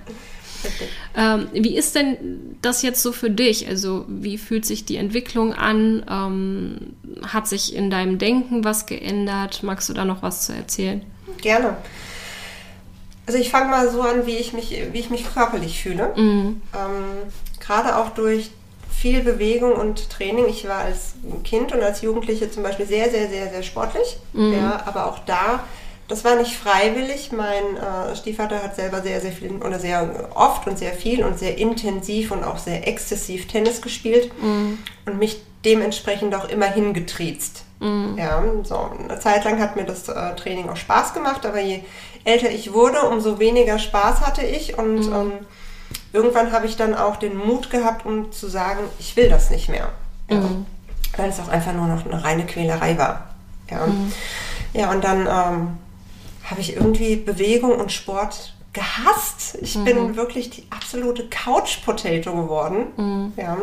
Ähm, 1.16 1.48
wie 1.54 1.78
ist 1.78 1.96
denn 1.96 2.58
das 2.62 2.82
jetzt 2.82 3.02
so 3.02 3.12
für 3.12 3.30
dich? 3.30 3.68
Also 3.68 4.06
wie 4.08 4.38
fühlt 4.38 4.66
sich 4.66 4.86
die 4.86 4.98
Entwicklung 4.98 5.54
an? 5.54 6.04
Ähm, 6.10 6.96
hat 7.28 7.48
sich 7.48 7.76
in 7.76 7.90
deinem 7.90 8.18
Denken 8.18 8.64
was 8.64 8.86
geändert? 8.86 9.64
Magst 9.64 9.90
du 9.90 9.94
da 9.94 10.06
noch 10.06 10.24
was 10.24 10.46
zu 10.46 10.54
erzählen? 10.54 11.04
Gerne. 11.38 11.78
Also 13.28 13.40
ich 13.40 13.50
fange 13.50 13.70
mal 13.70 13.90
so 13.90 14.02
an, 14.02 14.26
wie 14.26 14.38
ich 14.38 14.54
mich, 14.54 14.72
wie 14.92 15.00
ich 15.00 15.10
mich 15.10 15.32
körperlich 15.32 15.82
fühle. 15.82 16.14
Mhm. 16.16 16.62
Ähm, 16.74 17.32
Gerade 17.60 17.98
auch 17.98 18.10
durch 18.10 18.50
viel 19.06 19.22
Bewegung 19.22 19.74
und 19.74 20.10
Training. 20.10 20.48
Ich 20.48 20.68
war 20.68 20.80
als 20.80 21.14
Kind 21.44 21.72
und 21.72 21.84
als 21.84 22.02
Jugendliche 22.02 22.50
zum 22.50 22.64
Beispiel 22.64 22.88
sehr, 22.88 23.12
sehr, 23.12 23.30
sehr, 23.30 23.52
sehr 23.52 23.62
sportlich. 23.62 24.18
Mhm. 24.34 24.54
Ja, 24.54 24.82
aber 24.88 25.06
auch 25.06 25.20
da 25.20 25.64
das 26.08 26.24
war 26.24 26.36
nicht 26.36 26.56
freiwillig. 26.56 27.32
Mein 27.32 27.78
äh, 27.78 28.16
Stiefvater 28.16 28.64
hat 28.64 28.76
selber 28.76 29.02
sehr, 29.02 29.22
sehr 29.22 29.32
viel 29.32 29.52
oder 29.58 29.78
sehr 29.78 30.30
oft 30.34 30.68
und 30.68 30.80
sehr 30.80 30.94
viel 30.94 31.24
und 31.24 31.38
sehr 31.38 31.60
intensiv 31.60 32.32
und 32.32 32.44
auch 32.44 32.58
sehr 32.58 32.88
exzessiv 32.88 33.48
Tennis 33.48 33.82
gespielt 33.82 34.32
mm. 34.42 34.74
und 35.08 35.20
mich 35.20 35.42
dementsprechend 35.66 36.34
auch 36.36 36.48
immer 36.48 36.68
hingetriezt. 36.68 37.64
Mm. 37.80 38.18
Ja, 38.18 38.44
so 38.64 38.90
eine 39.08 39.20
Zeit 39.20 39.46
lang 39.46 39.60
hat 39.60 39.76
mir 39.76 39.86
das 39.86 40.08
äh, 40.10 40.36
Training 40.36 40.70
auch 40.70 40.78
Spaß 40.78 41.14
gemacht, 41.16 41.44
aber 41.46 41.60
je 41.60 41.82
älter 42.24 42.52
ich 42.52 42.74
wurde, 42.74 43.02
umso 43.02 43.40
weniger 43.40 43.80
Spaß 43.80 44.22
hatte 44.22 44.46
ich 44.46 44.78
und 44.78 45.10
mm. 45.10 45.14
ähm, 45.14 45.32
irgendwann 46.16 46.52
habe 46.52 46.66
ich 46.66 46.78
dann 46.78 46.96
auch 46.96 47.18
den 47.18 47.38
Mut 47.38 47.70
gehabt, 47.70 48.06
um 48.06 48.32
zu 48.32 48.48
sagen, 48.48 48.80
ich 49.00 49.16
will 49.16 49.30
das 49.30 49.50
nicht 49.50 49.70
mehr. 49.70 49.90
Ja, 50.30 50.38
mm. 50.38 50.66
Weil 51.18 51.30
es 51.30 51.40
auch 51.40 51.50
einfach 51.50 51.74
nur 51.74 51.88
noch 51.88 52.06
eine 52.06 52.24
reine 52.24 52.46
Quälerei 52.46 52.98
war. 52.98 53.26
Ja. 53.70 53.86
Mm. 53.86 54.12
Ja, 54.74 54.92
und 54.92 55.04
dann 55.04 55.22
ähm, 55.22 55.78
habe 56.50 56.62
ich 56.62 56.76
irgendwie 56.76 57.16
Bewegung 57.16 57.72
und 57.80 57.92
Sport 57.92 58.56
gehasst. 58.74 59.58
Ich 59.62 59.76
mhm. 59.76 59.86
bin 59.86 60.16
wirklich 60.16 60.50
die 60.50 60.68
absolute 60.70 61.28
Couch-Potato 61.30 62.36
geworden. 62.36 62.88
Mhm. 62.98 63.34
Ja. 63.38 63.58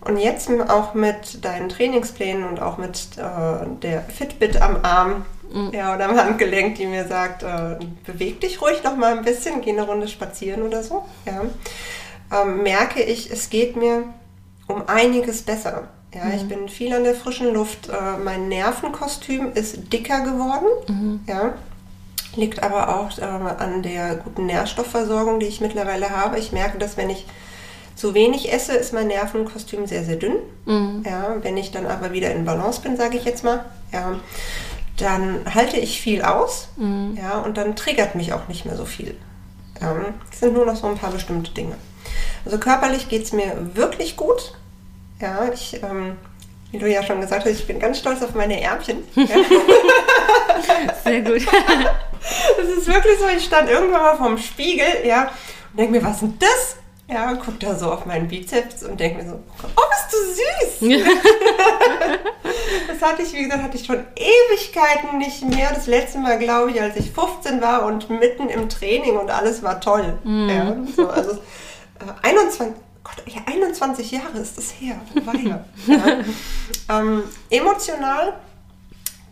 Und 0.00 0.16
jetzt 0.16 0.50
auch 0.68 0.94
mit 0.94 1.44
deinen 1.44 1.68
Trainingsplänen 1.68 2.44
und 2.44 2.60
auch 2.60 2.78
mit 2.78 3.08
äh, 3.18 3.66
der 3.82 4.02
Fitbit 4.02 4.60
am 4.60 4.78
Arm 4.82 5.10
mhm. 5.10 5.41
Ja, 5.72 5.94
oder 5.94 6.08
am 6.08 6.16
Handgelenk, 6.16 6.76
die 6.76 6.86
mir 6.86 7.06
sagt, 7.06 7.42
äh, 7.42 7.76
beweg 8.06 8.40
dich 8.40 8.60
ruhig 8.60 8.82
noch 8.82 8.96
mal 8.96 9.16
ein 9.16 9.24
bisschen, 9.24 9.60
geh 9.60 9.70
eine 9.70 9.82
Runde 9.82 10.08
spazieren 10.08 10.62
oder 10.62 10.82
so, 10.82 11.04
ja, 11.26 11.42
ähm, 12.40 12.62
merke 12.62 13.02
ich, 13.02 13.30
es 13.30 13.50
geht 13.50 13.76
mir 13.76 14.04
um 14.66 14.88
einiges 14.88 15.42
besser. 15.42 15.88
Ja, 16.14 16.24
mhm. 16.24 16.32
ich 16.34 16.48
bin 16.48 16.68
viel 16.68 16.92
an 16.92 17.04
der 17.04 17.14
frischen 17.14 17.52
Luft. 17.54 17.88
Äh, 17.88 18.18
mein 18.22 18.48
Nervenkostüm 18.48 19.52
ist 19.54 19.92
dicker 19.92 20.20
geworden. 20.20 20.66
Mhm. 20.88 21.20
Ja, 21.26 21.54
liegt 22.36 22.62
aber 22.62 22.96
auch 22.96 23.18
äh, 23.18 23.22
an 23.22 23.82
der 23.82 24.16
guten 24.16 24.46
Nährstoffversorgung, 24.46 25.40
die 25.40 25.46
ich 25.46 25.60
mittlerweile 25.60 26.10
habe. 26.10 26.38
Ich 26.38 26.52
merke, 26.52 26.78
dass 26.78 26.96
wenn 26.96 27.10
ich 27.10 27.26
zu 27.94 28.14
wenig 28.14 28.52
esse, 28.52 28.72
ist 28.72 28.92
mein 28.92 29.06
Nervenkostüm 29.06 29.86
sehr, 29.86 30.04
sehr 30.04 30.16
dünn. 30.16 30.36
Mhm. 30.64 31.02
Ja, 31.06 31.36
wenn 31.42 31.56
ich 31.56 31.70
dann 31.70 31.86
aber 31.86 32.12
wieder 32.12 32.32
in 32.32 32.44
Balance 32.44 32.80
bin, 32.80 32.96
sage 32.96 33.16
ich 33.16 33.24
jetzt 33.24 33.44
mal, 33.44 33.64
ja, 33.92 34.18
dann 34.96 35.40
halte 35.52 35.78
ich 35.78 36.00
viel 36.00 36.22
aus. 36.22 36.68
Mhm. 36.76 37.18
Ja, 37.20 37.38
und 37.40 37.56
dann 37.56 37.76
triggert 37.76 38.14
mich 38.14 38.32
auch 38.32 38.48
nicht 38.48 38.64
mehr 38.64 38.76
so 38.76 38.84
viel. 38.84 39.16
Ja, 39.80 39.96
es 40.30 40.40
sind 40.40 40.54
nur 40.54 40.66
noch 40.66 40.76
so 40.76 40.86
ein 40.86 40.96
paar 40.96 41.10
bestimmte 41.10 41.50
Dinge. 41.52 41.76
Also 42.44 42.58
körperlich 42.58 43.08
geht 43.08 43.24
es 43.24 43.32
mir 43.32 43.70
wirklich 43.74 44.16
gut. 44.16 44.54
Ja, 45.20 45.48
ich, 45.52 45.82
ähm, 45.82 46.16
wie 46.70 46.78
du 46.78 46.88
ja 46.88 47.02
schon 47.02 47.20
gesagt 47.20 47.44
hast, 47.44 47.52
ich 47.52 47.66
bin 47.66 47.78
ganz 47.78 47.98
stolz 47.98 48.22
auf 48.22 48.34
meine 48.34 48.60
Ärmchen. 48.60 49.04
Sehr 51.04 51.20
gut. 51.22 51.42
Es 52.60 52.68
ist 52.68 52.86
wirklich 52.86 53.18
so, 53.18 53.26
ich 53.36 53.44
stand 53.44 53.68
irgendwann 53.68 54.00
mal 54.00 54.16
vorm 54.16 54.38
Spiegel, 54.38 54.86
ja, 55.04 55.22
und 55.72 55.80
denke 55.80 55.92
mir, 55.92 56.04
was 56.04 56.14
ist 56.14 56.22
denn 56.22 56.38
das? 56.38 56.76
Ja, 57.08 57.34
guck 57.34 57.58
da 57.58 57.74
so 57.76 57.90
auf 57.90 58.06
meinen 58.06 58.28
Bizeps 58.28 58.84
und 58.84 59.00
denke 59.00 59.22
mir 59.22 59.28
so, 59.28 59.40
oh, 59.76 59.82
bist 59.90 60.80
du 60.80 60.88
süß! 60.88 61.02
das 63.02 63.10
hatte 63.10 63.22
ich, 63.22 63.32
wie 63.32 63.42
gesagt, 63.42 63.62
hatte 63.62 63.76
ich 63.76 63.84
schon 63.84 64.04
Ewigkeiten 64.16 65.18
nicht 65.18 65.42
mehr. 65.42 65.70
Das 65.74 65.86
letzte 65.86 66.18
Mal, 66.18 66.38
glaube 66.38 66.70
ich, 66.70 66.80
als 66.80 66.96
ich 66.96 67.10
15 67.10 67.60
war 67.60 67.84
und 67.84 68.08
mitten 68.10 68.48
im 68.48 68.68
Training 68.68 69.16
und 69.16 69.30
alles 69.30 69.62
war 69.62 69.80
toll. 69.80 70.18
Mm. 70.24 70.48
Ja, 70.48 70.76
so, 70.96 71.08
also 71.08 71.32
äh, 71.32 72.28
21, 72.28 72.74
Gott, 73.02 73.22
ja, 73.26 73.40
21 73.46 74.10
Jahre 74.12 74.38
ist 74.38 74.56
das 74.56 74.74
her. 74.78 74.96
War 75.24 75.34
ja. 75.34 75.64
ja. 75.86 76.18
Ähm, 76.88 77.24
emotional 77.50 78.34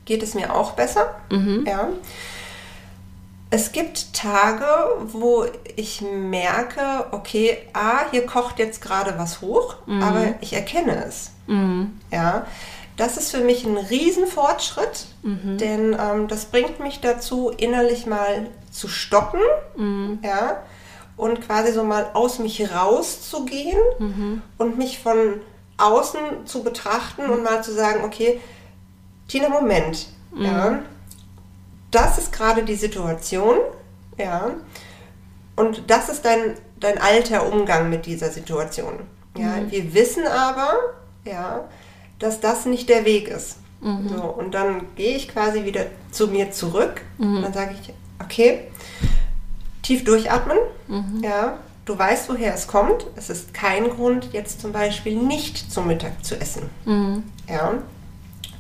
geht 0.05 0.23
es 0.23 0.35
mir 0.35 0.55
auch 0.55 0.73
besser. 0.73 1.15
Mhm. 1.31 1.65
Ja. 1.67 1.89
Es 3.50 3.73
gibt 3.73 4.15
Tage, 4.15 4.65
wo 5.05 5.45
ich 5.77 6.00
merke, 6.00 7.07
okay, 7.11 7.59
ah, 7.73 8.03
hier 8.11 8.25
kocht 8.25 8.59
jetzt 8.59 8.81
gerade 8.81 9.15
was 9.19 9.41
hoch, 9.41 9.77
mhm. 9.87 10.03
aber 10.03 10.35
ich 10.41 10.53
erkenne 10.53 11.05
es. 11.05 11.33
Mhm. 11.47 12.00
Ja. 12.12 12.47
Das 13.00 13.16
ist 13.16 13.30
für 13.30 13.40
mich 13.40 13.64
ein 13.64 13.76
Riesenfortschritt, 13.76 15.07
mhm. 15.23 15.57
denn 15.59 15.97
ähm, 15.99 16.28
das 16.28 16.45
bringt 16.45 16.80
mich 16.80 17.00
dazu, 17.00 17.49
innerlich 17.49 18.07
mal 18.07 18.49
zu 18.71 18.88
stoppen. 18.88 19.40
Mhm. 19.76 20.19
Ja 20.23 20.62
und 21.21 21.42
quasi 21.42 21.73
so 21.73 21.85
mal 21.85 22.11
aus 22.14 22.38
mich 22.38 22.73
rauszugehen 22.75 23.78
mhm. 23.99 24.42
und 24.57 24.78
mich 24.78 25.00
von 25.00 25.42
außen 25.76 26.47
zu 26.47 26.62
betrachten 26.62 27.28
und 27.28 27.42
mal 27.42 27.62
zu 27.62 27.73
sagen, 27.73 28.04
okay, 28.04 28.40
Tina, 29.28 29.50
Moment, 29.50 30.08
mhm. 30.34 30.45
ja, 30.45 30.78
das 31.91 32.17
ist 32.17 32.32
gerade 32.32 32.63
die 32.63 32.75
Situation, 32.75 33.58
ja, 34.17 34.50
und 35.56 35.91
das 35.91 36.08
ist 36.08 36.25
dein, 36.25 36.54
dein 36.78 36.99
alter 36.99 37.47
Umgang 37.52 37.91
mit 37.91 38.06
dieser 38.06 38.30
Situation. 38.30 39.00
Ja, 39.36 39.56
mhm. 39.56 39.71
wir 39.71 39.93
wissen 39.93 40.26
aber, 40.26 40.73
ja, 41.25 41.69
dass 42.21 42.41
das 42.41 42.67
nicht 42.67 42.89
der 42.89 43.04
Weg 43.04 43.28
ist. 43.28 43.56
Mhm. 43.80 44.09
So, 44.09 44.23
und 44.23 44.54
dann 44.54 44.83
gehe 44.95 45.17
ich 45.17 45.28
quasi 45.28 45.65
wieder 45.65 45.87
zu 46.13 46.28
mir 46.28 46.52
zurück 46.52 47.00
mhm. 47.19 47.43
dann 47.43 47.52
sage 47.52 47.75
ich, 47.80 47.93
okay, 48.23 48.69
tief 49.83 50.04
durchatmen. 50.04 50.59
Mhm. 50.89 51.23
Ja, 51.23 51.59
du 51.85 51.99
weißt, 51.99 52.28
woher 52.28 52.54
es 52.54 52.67
kommt. 52.67 53.06
Es 53.17 53.30
ist 53.30 53.54
kein 53.54 53.89
Grund, 53.91 54.30
jetzt 54.33 54.61
zum 54.61 54.73
Beispiel 54.73 55.17
nicht 55.17 55.73
zum 55.73 55.87
Mittag 55.87 56.25
zu 56.25 56.41
essen. 56.41 56.69
Mhm. 56.85 57.25
Ja, 57.49 57.75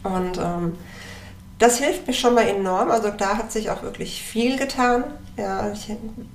und 0.02 0.38
ähm, 0.38 0.76
das 1.58 1.78
hilft 1.78 2.06
mir 2.06 2.14
schon 2.14 2.34
mal 2.34 2.48
enorm. 2.48 2.90
Also 2.90 3.10
da 3.10 3.36
hat 3.36 3.52
sich 3.52 3.70
auch 3.70 3.82
wirklich 3.82 4.22
viel 4.22 4.58
getan. 4.58 5.04
Ja, 5.36 5.70
ich, 5.72 5.92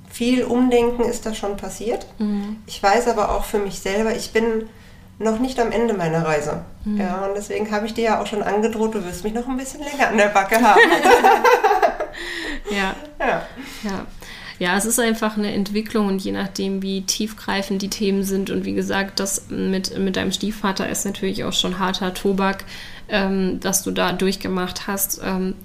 viel 0.09 0.43
Umdenken 0.43 1.03
ist 1.03 1.25
da 1.25 1.33
schon 1.33 1.57
passiert. 1.57 2.05
Mhm. 2.19 2.57
Ich 2.67 2.81
weiß 2.81 3.07
aber 3.07 3.31
auch 3.31 3.43
für 3.43 3.59
mich 3.59 3.79
selber, 3.79 4.15
ich 4.15 4.31
bin 4.31 4.69
noch 5.17 5.39
nicht 5.39 5.59
am 5.59 5.71
Ende 5.71 5.93
meiner 5.93 6.25
Reise. 6.25 6.61
Mhm. 6.83 6.97
Ja, 6.97 7.25
und 7.25 7.35
deswegen 7.35 7.71
habe 7.71 7.85
ich 7.85 7.93
dir 7.93 8.03
ja 8.03 8.21
auch 8.21 8.27
schon 8.27 8.43
angedroht, 8.43 8.95
du 8.95 9.05
wirst 9.05 9.23
mich 9.23 9.33
noch 9.33 9.47
ein 9.47 9.57
bisschen 9.57 9.81
länger 9.81 10.09
an 10.09 10.17
der 10.17 10.27
Backe 10.27 10.61
haben. 10.61 10.79
ja. 12.71 12.95
ja. 13.19 13.41
ja. 13.83 14.05
Ja, 14.57 14.77
es 14.77 14.85
ist 14.85 14.99
einfach 14.99 15.37
eine 15.37 15.53
Entwicklung 15.53 16.07
und 16.07 16.23
je 16.23 16.31
nachdem, 16.31 16.81
wie 16.81 17.01
tiefgreifend 17.01 17.81
die 17.81 17.89
Themen 17.89 18.23
sind 18.23 18.49
und 18.49 18.63
wie 18.63 18.73
gesagt, 18.73 19.19
das 19.19 19.49
mit, 19.49 19.97
mit 19.97 20.15
deinem 20.15 20.31
Stiefvater 20.31 20.87
ist 20.87 21.05
natürlich 21.05 21.43
auch 21.43 21.51
schon 21.51 21.77
harter 21.77 22.13
Tobak, 22.13 22.63
ähm, 23.09 23.59
dass 23.59 23.83
du 23.83 23.91
da 23.91 24.13
durchgemacht 24.13 24.87
hast, 24.87 25.19
ähm, 25.23 25.55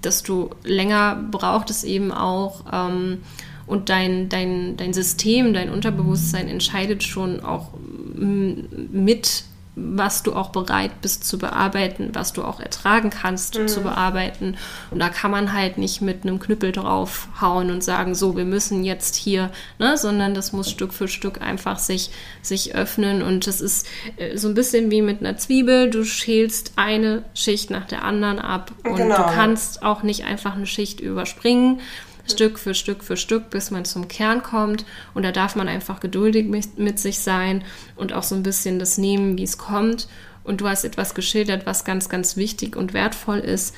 dass 0.00 0.22
du 0.22 0.50
länger 0.64 1.22
braucht 1.30 1.68
es 1.68 1.84
eben 1.84 2.12
auch 2.12 2.64
ähm, 2.72 3.22
und 3.70 3.88
dein, 3.88 4.28
dein, 4.28 4.76
dein 4.76 4.92
System, 4.92 5.54
dein 5.54 5.70
Unterbewusstsein 5.70 6.48
entscheidet 6.48 7.02
schon 7.02 7.40
auch 7.40 7.70
mit 8.14 9.44
was 9.76 10.22
du 10.22 10.34
auch 10.34 10.50
bereit 10.50 11.00
bist 11.00 11.24
zu 11.24 11.38
bearbeiten, 11.38 12.10
was 12.12 12.32
du 12.32 12.42
auch 12.42 12.60
ertragen 12.60 13.10
kannst 13.10 13.58
mhm. 13.58 13.68
zu 13.68 13.82
bearbeiten. 13.82 14.56
Und 14.90 14.98
da 14.98 15.08
kann 15.08 15.30
man 15.30 15.52
halt 15.52 15.78
nicht 15.78 16.02
mit 16.02 16.22
einem 16.22 16.40
Knüppel 16.40 16.72
draufhauen 16.72 17.70
und 17.70 17.82
sagen, 17.82 18.14
so, 18.14 18.36
wir 18.36 18.44
müssen 18.44 18.84
jetzt 18.84 19.14
hier, 19.14 19.50
ne, 19.78 19.96
sondern 19.96 20.34
das 20.34 20.52
muss 20.52 20.70
Stück 20.70 20.92
für 20.92 21.08
Stück 21.08 21.40
einfach 21.40 21.78
sich, 21.78 22.10
sich 22.42 22.74
öffnen. 22.74 23.22
Und 23.22 23.46
das 23.46 23.60
ist 23.60 23.86
äh, 24.16 24.36
so 24.36 24.48
ein 24.48 24.54
bisschen 24.54 24.90
wie 24.90 25.02
mit 25.02 25.20
einer 25.20 25.36
Zwiebel. 25.36 25.88
Du 25.88 26.04
schälst 26.04 26.72
eine 26.76 27.22
Schicht 27.34 27.70
nach 27.70 27.86
der 27.86 28.04
anderen 28.04 28.38
ab 28.38 28.72
und 28.84 28.96
genau. 28.96 29.16
du 29.16 29.22
kannst 29.22 29.82
auch 29.82 30.02
nicht 30.02 30.24
einfach 30.24 30.56
eine 30.56 30.66
Schicht 30.66 31.00
überspringen 31.00 31.80
Stück 32.26 32.58
für 32.58 32.74
Stück 32.74 33.04
für 33.04 33.16
Stück, 33.16 33.50
bis 33.50 33.70
man 33.70 33.84
zum 33.84 34.08
Kern 34.08 34.42
kommt. 34.42 34.84
Und 35.14 35.22
da 35.24 35.32
darf 35.32 35.56
man 35.56 35.68
einfach 35.68 36.00
geduldig 36.00 36.46
mit, 36.48 36.78
mit 36.78 36.98
sich 36.98 37.20
sein 37.20 37.64
und 37.96 38.12
auch 38.12 38.22
so 38.22 38.34
ein 38.34 38.42
bisschen 38.42 38.78
das 38.78 38.98
nehmen, 38.98 39.38
wie 39.38 39.44
es 39.44 39.58
kommt. 39.58 40.08
Und 40.44 40.60
du 40.60 40.68
hast 40.68 40.84
etwas 40.84 41.14
geschildert, 41.14 41.66
was 41.66 41.84
ganz, 41.84 42.08
ganz 42.08 42.36
wichtig 42.36 42.76
und 42.76 42.94
wertvoll 42.94 43.38
ist. 43.38 43.74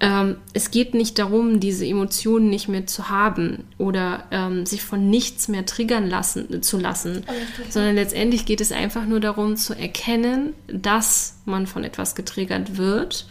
Ähm, 0.00 0.36
es 0.52 0.70
geht 0.70 0.94
nicht 0.94 1.18
darum, 1.18 1.58
diese 1.58 1.84
Emotionen 1.84 2.50
nicht 2.50 2.68
mehr 2.68 2.86
zu 2.86 3.08
haben 3.08 3.64
oder 3.78 4.24
ähm, 4.30 4.64
sich 4.64 4.82
von 4.82 5.10
nichts 5.10 5.48
mehr 5.48 5.66
triggern 5.66 6.08
lassen, 6.08 6.62
zu 6.62 6.78
lassen, 6.78 7.24
okay. 7.26 7.66
sondern 7.68 7.96
letztendlich 7.96 8.46
geht 8.46 8.60
es 8.60 8.70
einfach 8.70 9.06
nur 9.06 9.18
darum 9.18 9.56
zu 9.56 9.74
erkennen, 9.74 10.54
dass 10.68 11.38
man 11.46 11.66
von 11.66 11.82
etwas 11.82 12.14
getriggert 12.14 12.76
wird 12.76 13.26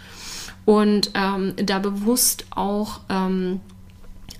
und 0.65 1.11
ähm, 1.13 1.53
da 1.55 1.79
bewusst 1.79 2.45
auch 2.49 2.99
ähm, 3.07 3.61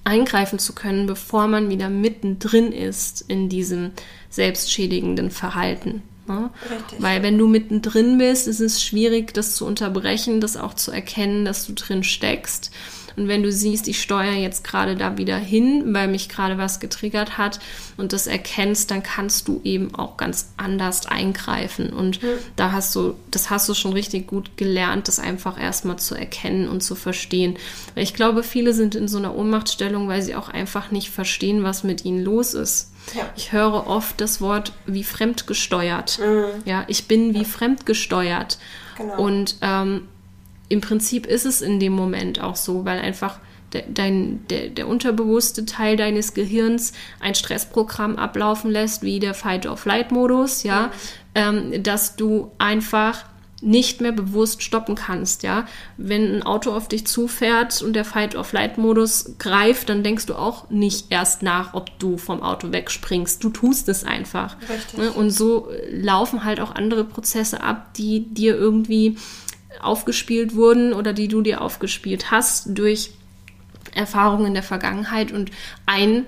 eingreifen 0.08 0.58
zu 0.58 0.74
können, 0.74 1.06
bevor 1.06 1.48
man 1.48 1.70
wieder 1.70 1.89
mittendrin 1.89 2.72
ist 2.72 3.26
in 3.28 3.50
diesem 3.50 3.91
selbstschädigenden 4.30 5.30
Verhalten. 5.32 6.02
Ne? 6.28 6.50
Weil 6.98 7.24
wenn 7.24 7.38
du 7.38 7.48
mittendrin 7.48 8.17
bist, 8.17 8.48
ist 8.48 8.62
es 8.62 8.82
schwierig, 8.82 9.34
das 9.34 9.56
zu 9.56 9.65
unterbrechen, 9.65 10.39
das 10.39 10.58
auch 10.58 10.74
zu 10.74 10.91
erkennen, 10.91 11.43
dass 11.43 11.67
du 11.67 11.74
drin 11.74 12.04
steckst. 12.04 12.72
Und 13.17 13.27
wenn 13.27 13.41
du 13.41 13.51
siehst, 13.51 13.88
ich 13.88 13.99
steuere 13.99 14.36
jetzt 14.36 14.63
gerade 14.63 14.95
da 14.95 15.17
wieder 15.17 15.38
hin, 15.38 15.93
weil 15.93 16.08
mich 16.08 16.30
gerade 16.30 16.60
was 16.60 16.80
getriggert 16.80 17.39
hat 17.39 17.60
und 17.97 18.13
das 18.13 18.27
erkennst, 18.27 18.91
dann 18.91 19.01
kannst 19.01 19.47
du 19.47 19.60
eben 19.63 19.95
auch 19.95 20.17
ganz 20.17 20.51
anders 20.56 21.08
eingreifen. 21.08 21.91
Und 21.91 22.21
mhm. 22.21 22.27
da 22.56 22.71
hast 22.71 22.95
du, 22.95 23.15
das 23.32 23.49
hast 23.49 23.67
du 23.67 23.73
schon 23.73 23.93
richtig 23.93 24.27
gut 24.27 24.56
gelernt, 24.56 25.08
das 25.08 25.17
einfach 25.17 25.60
erstmal 25.60 25.97
zu 25.97 26.13
erkennen 26.13 26.69
und 26.69 26.84
zu 26.84 26.93
verstehen. 26.93 27.58
Weil 27.95 28.03
ich 28.03 28.13
glaube, 28.13 28.43
viele 28.43 28.73
sind 28.73 28.93
in 28.93 29.08
so 29.08 29.17
einer 29.17 29.36
Ohnmachtsstellung, 29.36 30.08
weil 30.08 30.21
sie 30.21 30.36
auch 30.36 30.49
einfach 30.49 30.91
nicht 30.91 31.10
verstehen, 31.10 31.63
was 31.63 31.84
mit 31.84 32.06
ihnen 32.06 32.23
los 32.23 32.53
ist. 32.53 32.91
Ja. 33.15 33.27
Ich 33.36 33.51
höre 33.51 33.88
oft 33.88 34.21
das 34.21 34.41
Wort 34.41 34.73
wie 34.86 35.03
fremdgesteuert. 35.03 36.19
Mhm. 36.19 36.62
Ja, 36.65 36.84
ich 36.88 37.08
bin 37.08 37.34
wie 37.34 37.45
fremdgesteuert. 37.45 38.60
Genau. 38.95 39.19
Und 39.19 39.56
ähm, 39.62 40.08
im 40.69 40.82
Prinzip 40.82 41.25
ist 41.25 41.45
es 41.45 41.62
in 41.62 41.80
dem 41.80 41.93
Moment 41.93 42.41
auch 42.41 42.56
so, 42.56 42.86
weil 42.86 42.99
einfach 42.99 43.39
de, 43.73 43.84
dein, 43.88 44.45
der, 44.49 44.69
der 44.69 44.88
unterbewusste 44.88 45.65
Teil 45.65 45.97
deines 45.97 46.34
Gehirns 46.34 46.93
ein 47.19 47.36
Stressprogramm 47.36 48.15
ablaufen 48.17 48.71
lässt, 48.71 49.03
wie 49.03 49.19
der 49.19 49.34
Fight-or-Flight-Modus, 49.34 50.63
ja, 50.63 50.91
ähm, 51.36 51.84
dass 51.84 52.15
du 52.15 52.51
einfach 52.58 53.25
nicht 53.60 54.01
mehr 54.01 54.12
bewusst 54.12 54.62
stoppen 54.62 54.93
kannst, 54.93 55.41
ja. 55.41 55.65
Wenn 55.97 56.36
ein 56.36 56.43
Auto 56.43 56.71
auf 56.71 56.88
dich 56.88 57.08
zufährt 57.08 57.82
und 57.82 57.93
der 57.93 58.06
Fight-of-Flight-Modus 58.06 59.36
greift, 59.39 59.89
dann 59.89 60.03
denkst 60.03 60.27
du 60.27 60.36
auch 60.36 60.69
nicht 60.69 61.08
erst 61.10 61.41
nach, 61.41 61.73
ob 61.73 61.97
du 61.97 62.17
vom 62.17 62.43
Auto 62.43 62.71
wegspringst. 62.71 63.43
Du 63.43 63.49
tust 63.49 63.89
es 63.89 64.03
einfach. 64.03 64.58
Richtig. 64.69 64.99
Ne? 64.99 65.12
Und 65.12 65.32
so 65.32 65.69
laufen 65.89 66.43
halt 66.43 66.60
auch 66.60 66.75
andere 66.75 67.03
Prozesse 67.03 67.63
ab, 67.63 67.95
die 67.95 68.32
dir 68.32 68.56
irgendwie 68.56 69.17
aufgespielt 69.81 70.55
wurden 70.55 70.93
oder 70.93 71.13
die 71.13 71.27
du 71.27 71.41
dir 71.41 71.61
aufgespielt 71.61 72.31
hast 72.31 72.77
durch 72.77 73.11
Erfahrungen 73.93 74.47
in 74.47 74.53
der 74.53 74.63
Vergangenheit. 74.63 75.31
Und 75.31 75.51
ein 75.85 76.25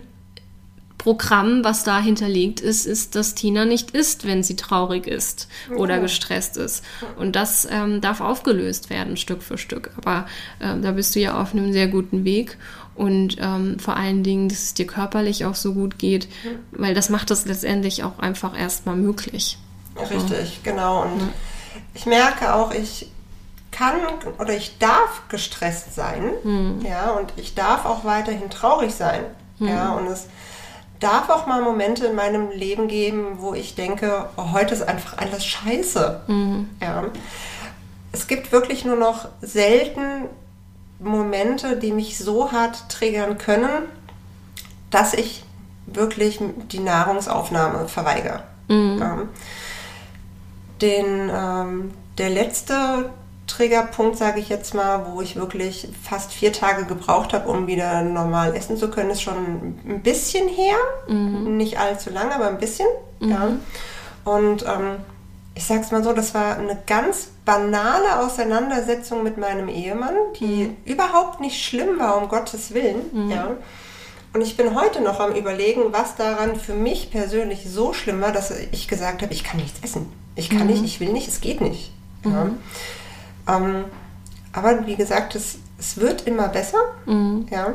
Programm, 0.99 1.63
was 1.63 1.83
da 1.83 1.99
hinterlegt 1.99 2.59
ist, 2.59 2.85
ist, 2.85 3.15
dass 3.15 3.33
Tina 3.33 3.65
nicht 3.65 3.91
isst, 3.91 4.27
wenn 4.27 4.43
sie 4.43 4.55
traurig 4.55 5.07
ist 5.07 5.47
oder 5.75 5.95
okay. 5.95 6.03
gestresst 6.03 6.57
ist. 6.57 6.83
Und 7.17 7.35
das 7.35 7.67
ähm, 7.71 8.01
darf 8.01 8.21
aufgelöst 8.21 8.89
werden, 8.89 9.17
Stück 9.17 9.41
für 9.41 9.57
Stück. 9.57 9.91
Aber 9.97 10.27
äh, 10.59 10.77
da 10.79 10.91
bist 10.91 11.15
du 11.15 11.19
ja 11.19 11.41
auf 11.41 11.53
einem 11.53 11.71
sehr 11.73 11.87
guten 11.87 12.25
Weg. 12.25 12.57
Und 12.95 13.37
ähm, 13.39 13.79
vor 13.79 13.95
allen 13.95 14.23
Dingen, 14.23 14.49
dass 14.49 14.61
es 14.61 14.73
dir 14.73 14.85
körperlich 14.85 15.45
auch 15.45 15.55
so 15.55 15.73
gut 15.73 15.97
geht, 15.97 16.27
weil 16.71 16.93
das 16.93 17.09
macht 17.09 17.31
das 17.31 17.45
letztendlich 17.45 18.03
auch 18.03 18.19
einfach 18.19 18.59
erstmal 18.59 18.97
möglich. 18.97 19.57
Richtig, 19.97 20.63
genau. 20.63 21.03
Und 21.03 21.21
ja. 21.21 21.29
ich 21.93 22.05
merke 22.07 22.53
auch, 22.53 22.73
ich 22.73 23.09
kann 23.71 23.95
oder 24.39 24.53
ich 24.53 24.77
darf 24.79 25.23
gestresst 25.29 25.95
sein, 25.95 26.31
hm. 26.43 26.81
ja, 26.81 27.11
und 27.11 27.33
ich 27.35 27.55
darf 27.55 27.85
auch 27.85 28.03
weiterhin 28.03 28.49
traurig 28.49 28.93
sein, 28.93 29.23
hm. 29.59 29.67
ja, 29.67 29.91
und 29.91 30.07
es 30.07 30.27
darf 30.99 31.29
auch 31.29 31.47
mal 31.47 31.61
Momente 31.61 32.07
in 32.07 32.15
meinem 32.15 32.51
Leben 32.51 32.87
geben, 32.87 33.37
wo 33.37 33.53
ich 33.53 33.75
denke, 33.75 34.29
oh, 34.35 34.51
heute 34.51 34.73
ist 34.73 34.81
einfach 34.81 35.17
alles 35.17 35.45
scheiße. 35.45 36.21
Mhm. 36.27 36.69
Ja. 36.81 37.05
Es 38.11 38.27
gibt 38.27 38.51
wirklich 38.51 38.85
nur 38.85 38.95
noch 38.95 39.29
selten 39.41 40.25
Momente, 40.99 41.77
die 41.77 41.91
mich 41.91 42.17
so 42.17 42.51
hart 42.51 42.89
triggern 42.89 43.37
können, 43.37 43.69
dass 44.91 45.13
ich 45.13 45.43
wirklich 45.85 46.39
die 46.71 46.79
Nahrungsaufnahme 46.79 47.87
verweigere. 47.87 48.43
Mhm. 48.67 48.97
Ja. 48.99 49.17
Den, 50.81 51.31
ähm, 51.33 51.93
der 52.17 52.29
letzte 52.29 53.09
Triggerpunkt, 53.49 54.17
sage 54.17 54.39
ich 54.39 54.47
jetzt 54.47 54.73
mal, 54.73 55.07
wo 55.11 55.21
ich 55.21 55.35
wirklich 55.35 55.89
fast 56.03 56.31
vier 56.31 56.53
Tage 56.53 56.85
gebraucht 56.85 57.33
habe, 57.33 57.49
um 57.49 57.67
wieder 57.67 58.01
normal 58.03 58.55
essen 58.55 58.77
zu 58.77 58.89
können, 58.89 59.09
ist 59.09 59.21
schon 59.21 59.75
ein 59.85 60.01
bisschen 60.01 60.47
her. 60.47 60.77
Mhm. 61.07 61.57
Nicht 61.57 61.79
allzu 61.79 62.09
lange, 62.09 62.33
aber 62.33 62.47
ein 62.47 62.59
bisschen. 62.59 62.87
Mhm. 63.19 63.29
Ja. 63.29 63.51
Und 64.23 64.63
ähm, 64.63 64.97
ich 65.55 65.65
sage 65.65 65.81
es 65.81 65.91
mal 65.91 66.03
so, 66.03 66.13
das 66.13 66.33
war 66.33 66.57
eine 66.57 66.77
ganz 66.85 67.29
banale 67.43 68.19
Auseinandersetzung 68.19 69.23
mit 69.23 69.37
meinem 69.37 69.67
Ehemann, 69.67 70.15
die 70.39 70.65
mhm. 70.65 70.77
überhaupt 70.85 71.41
nicht 71.41 71.63
schlimm 71.63 71.99
war, 71.99 72.21
um 72.21 72.29
Gottes 72.29 72.73
Willen. 72.73 73.01
Mhm. 73.11 73.31
Ja. 73.31 73.47
Und 74.31 74.41
ich 74.41 74.55
bin 74.55 74.75
heute 74.79 75.01
noch 75.01 75.19
am 75.19 75.33
Überlegen, 75.33 75.91
was 75.91 76.15
daran 76.15 76.55
für 76.55 76.75
mich 76.75 77.09
persönlich 77.09 77.65
so 77.67 77.93
schlimm 77.93 78.21
war, 78.21 78.31
dass 78.31 78.51
ich 78.71 78.87
gesagt 78.87 79.23
habe, 79.23 79.33
ich 79.33 79.43
kann 79.43 79.59
nichts 79.59 79.79
essen. 79.83 80.11
Ich 80.35 80.49
kann 80.49 80.61
mhm. 80.61 80.67
nicht, 80.67 80.83
ich 80.83 80.99
will 80.99 81.11
nicht, 81.11 81.27
es 81.27 81.41
geht 81.41 81.61
nicht. 81.61 81.91
Ja. 82.23 82.45
Mhm. 82.45 82.57
Ähm, 83.49 83.85
aber 84.53 84.85
wie 84.85 84.95
gesagt, 84.95 85.35
es, 85.35 85.59
es 85.77 85.97
wird 85.97 86.27
immer 86.27 86.47
besser. 86.47 86.79
Mhm. 87.05 87.47
Ja. 87.51 87.73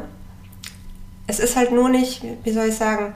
Es 1.27 1.41
ist 1.41 1.57
halt 1.57 1.73
nur 1.73 1.89
nicht, 1.89 2.23
wie 2.43 2.53
soll 2.53 2.67
ich 2.67 2.77
sagen, 2.77 3.15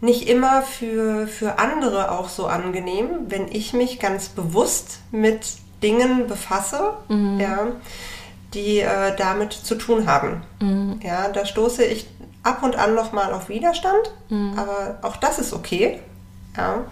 nicht 0.00 0.28
immer 0.28 0.62
für, 0.62 1.26
für 1.26 1.58
andere 1.58 2.10
auch 2.10 2.28
so 2.28 2.46
angenehm, 2.46 3.08
wenn 3.28 3.48
ich 3.48 3.72
mich 3.72 4.00
ganz 4.00 4.30
bewusst 4.30 5.00
mit 5.10 5.46
Dingen 5.82 6.26
befasse, 6.26 6.94
mhm. 7.08 7.38
ja, 7.38 7.66
die 8.54 8.80
äh, 8.80 9.14
damit 9.16 9.52
zu 9.52 9.74
tun 9.76 10.06
haben. 10.06 10.42
Mhm. 10.60 11.00
Ja, 11.02 11.28
da 11.28 11.44
stoße 11.44 11.84
ich 11.84 12.06
ab 12.42 12.62
und 12.62 12.76
an 12.76 12.94
nochmal 12.94 13.32
auf 13.32 13.48
Widerstand, 13.48 14.10
mhm. 14.30 14.54
aber 14.56 14.98
auch 15.02 15.16
das 15.16 15.38
ist 15.38 15.52
okay. 15.52 16.00
Ja, 16.56 16.84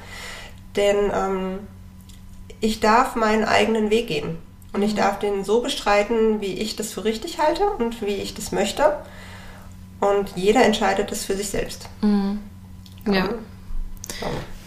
denn 0.77 1.11
ähm, 1.13 1.59
ich 2.61 2.81
darf 2.81 3.17
meinen 3.17 3.45
eigenen 3.45 3.91
Weg 3.91 4.09
gehen. 4.09 4.39
Und 4.73 4.83
ich 4.83 4.95
darf 4.95 5.19
den 5.19 5.45
so 5.45 5.61
bestreiten, 5.61 6.41
wie 6.41 6.55
ich 6.55 6.77
das 6.77 6.93
für 6.93 7.05
richtig 7.05 7.39
halte 7.39 7.65
und 7.79 8.03
wie 8.03 8.15
ich 8.15 8.35
das 8.35 8.53
möchte. 8.53 8.99
Und 10.01 10.31
jeder 10.37 10.65
entscheidet 10.65 11.11
es 11.11 11.25
für 11.25 11.37
sich 11.37 11.49
selbst. 11.49 11.89
Mhm. 12.03 12.41
Ja. 13.07 13.31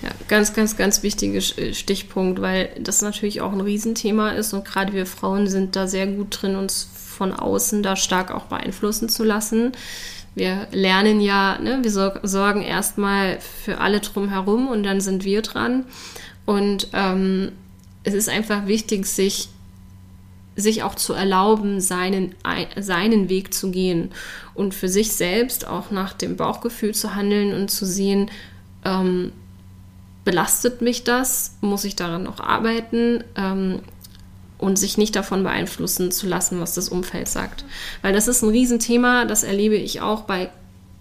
Ja, 0.01 0.09
ganz, 0.27 0.53
ganz, 0.53 0.77
ganz 0.77 1.03
wichtiger 1.03 1.37
äh, 1.59 1.73
Stichpunkt, 1.73 2.41
weil 2.41 2.69
das 2.79 3.01
natürlich 3.01 3.41
auch 3.41 3.51
ein 3.51 3.61
Riesenthema 3.61 4.31
ist 4.31 4.53
und 4.53 4.65
gerade 4.65 4.93
wir 4.93 5.05
Frauen 5.05 5.47
sind 5.47 5.75
da 5.75 5.87
sehr 5.87 6.07
gut 6.07 6.41
drin, 6.41 6.55
uns 6.55 6.87
von 6.93 7.33
außen 7.33 7.83
da 7.83 7.95
stark 7.95 8.31
auch 8.31 8.45
beeinflussen 8.45 9.09
zu 9.09 9.23
lassen. 9.23 9.73
Wir 10.33 10.67
lernen 10.71 11.21
ja, 11.21 11.59
ne, 11.59 11.79
wir 11.83 11.91
sorgen 11.91 12.63
erstmal 12.63 13.39
für 13.39 13.79
alle 13.79 13.99
drumherum 13.99 14.69
und 14.69 14.83
dann 14.83 15.01
sind 15.01 15.23
wir 15.23 15.41
dran. 15.41 15.85
Und 16.45 16.87
ähm, 16.93 17.51
es 18.03 18.13
ist 18.13 18.29
einfach 18.29 18.65
wichtig, 18.65 19.05
sich 19.05 19.49
sich 20.55 20.83
auch 20.83 20.95
zu 20.95 21.13
erlauben, 21.13 21.79
seinen, 21.79 22.35
seinen 22.77 23.29
Weg 23.29 23.53
zu 23.53 23.71
gehen 23.71 24.11
und 24.53 24.73
für 24.73 24.89
sich 24.89 25.13
selbst 25.13 25.65
auch 25.67 25.91
nach 25.91 26.13
dem 26.13 26.35
Bauchgefühl 26.35 26.93
zu 26.93 27.15
handeln 27.15 27.53
und 27.53 27.71
zu 27.71 27.85
sehen, 27.85 28.29
ähm, 28.83 29.31
belastet 30.23 30.81
mich 30.81 31.03
das, 31.03 31.57
muss 31.61 31.83
ich 31.83 31.95
daran 31.95 32.23
noch 32.23 32.39
arbeiten 32.39 33.23
ähm, 33.35 33.79
und 34.57 34.77
sich 34.77 34.97
nicht 34.97 35.15
davon 35.15 35.43
beeinflussen 35.43 36.11
zu 36.11 36.27
lassen, 36.27 36.59
was 36.59 36.75
das 36.75 36.89
Umfeld 36.89 37.27
sagt. 37.27 37.65
Weil 38.01 38.13
das 38.13 38.27
ist 38.27 38.43
ein 38.43 38.49
Riesenthema, 38.49 39.25
das 39.25 39.43
erlebe 39.43 39.75
ich 39.75 40.01
auch 40.01 40.21
bei 40.21 40.49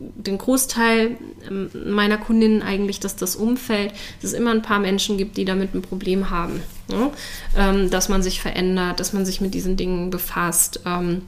den 0.01 0.39
Großteil 0.39 1.19
ähm, 1.49 1.71
meiner 1.87 2.17
Kundinnen 2.17 2.63
eigentlich, 2.63 3.01
dass 3.01 3.17
das 3.17 3.37
Umfeld, 3.37 3.93
dass 4.21 4.33
es 4.33 4.33
immer 4.33 4.51
ein 4.51 4.63
paar 4.63 4.79
Menschen 4.79 5.19
gibt, 5.19 5.37
die 5.37 5.45
damit 5.45 5.75
ein 5.75 5.83
Problem 5.83 6.31
haben. 6.31 6.63
Ne? 6.89 7.11
Ähm, 7.57 7.91
dass 7.91 8.09
man 8.09 8.23
sich 8.23 8.41
verändert, 8.41 8.99
dass 8.99 9.13
man 9.13 9.27
sich 9.27 9.41
mit 9.41 9.53
diesen 9.53 9.77
Dingen 9.77 10.11
befasst. 10.11 10.81
Ähm, 10.87 11.23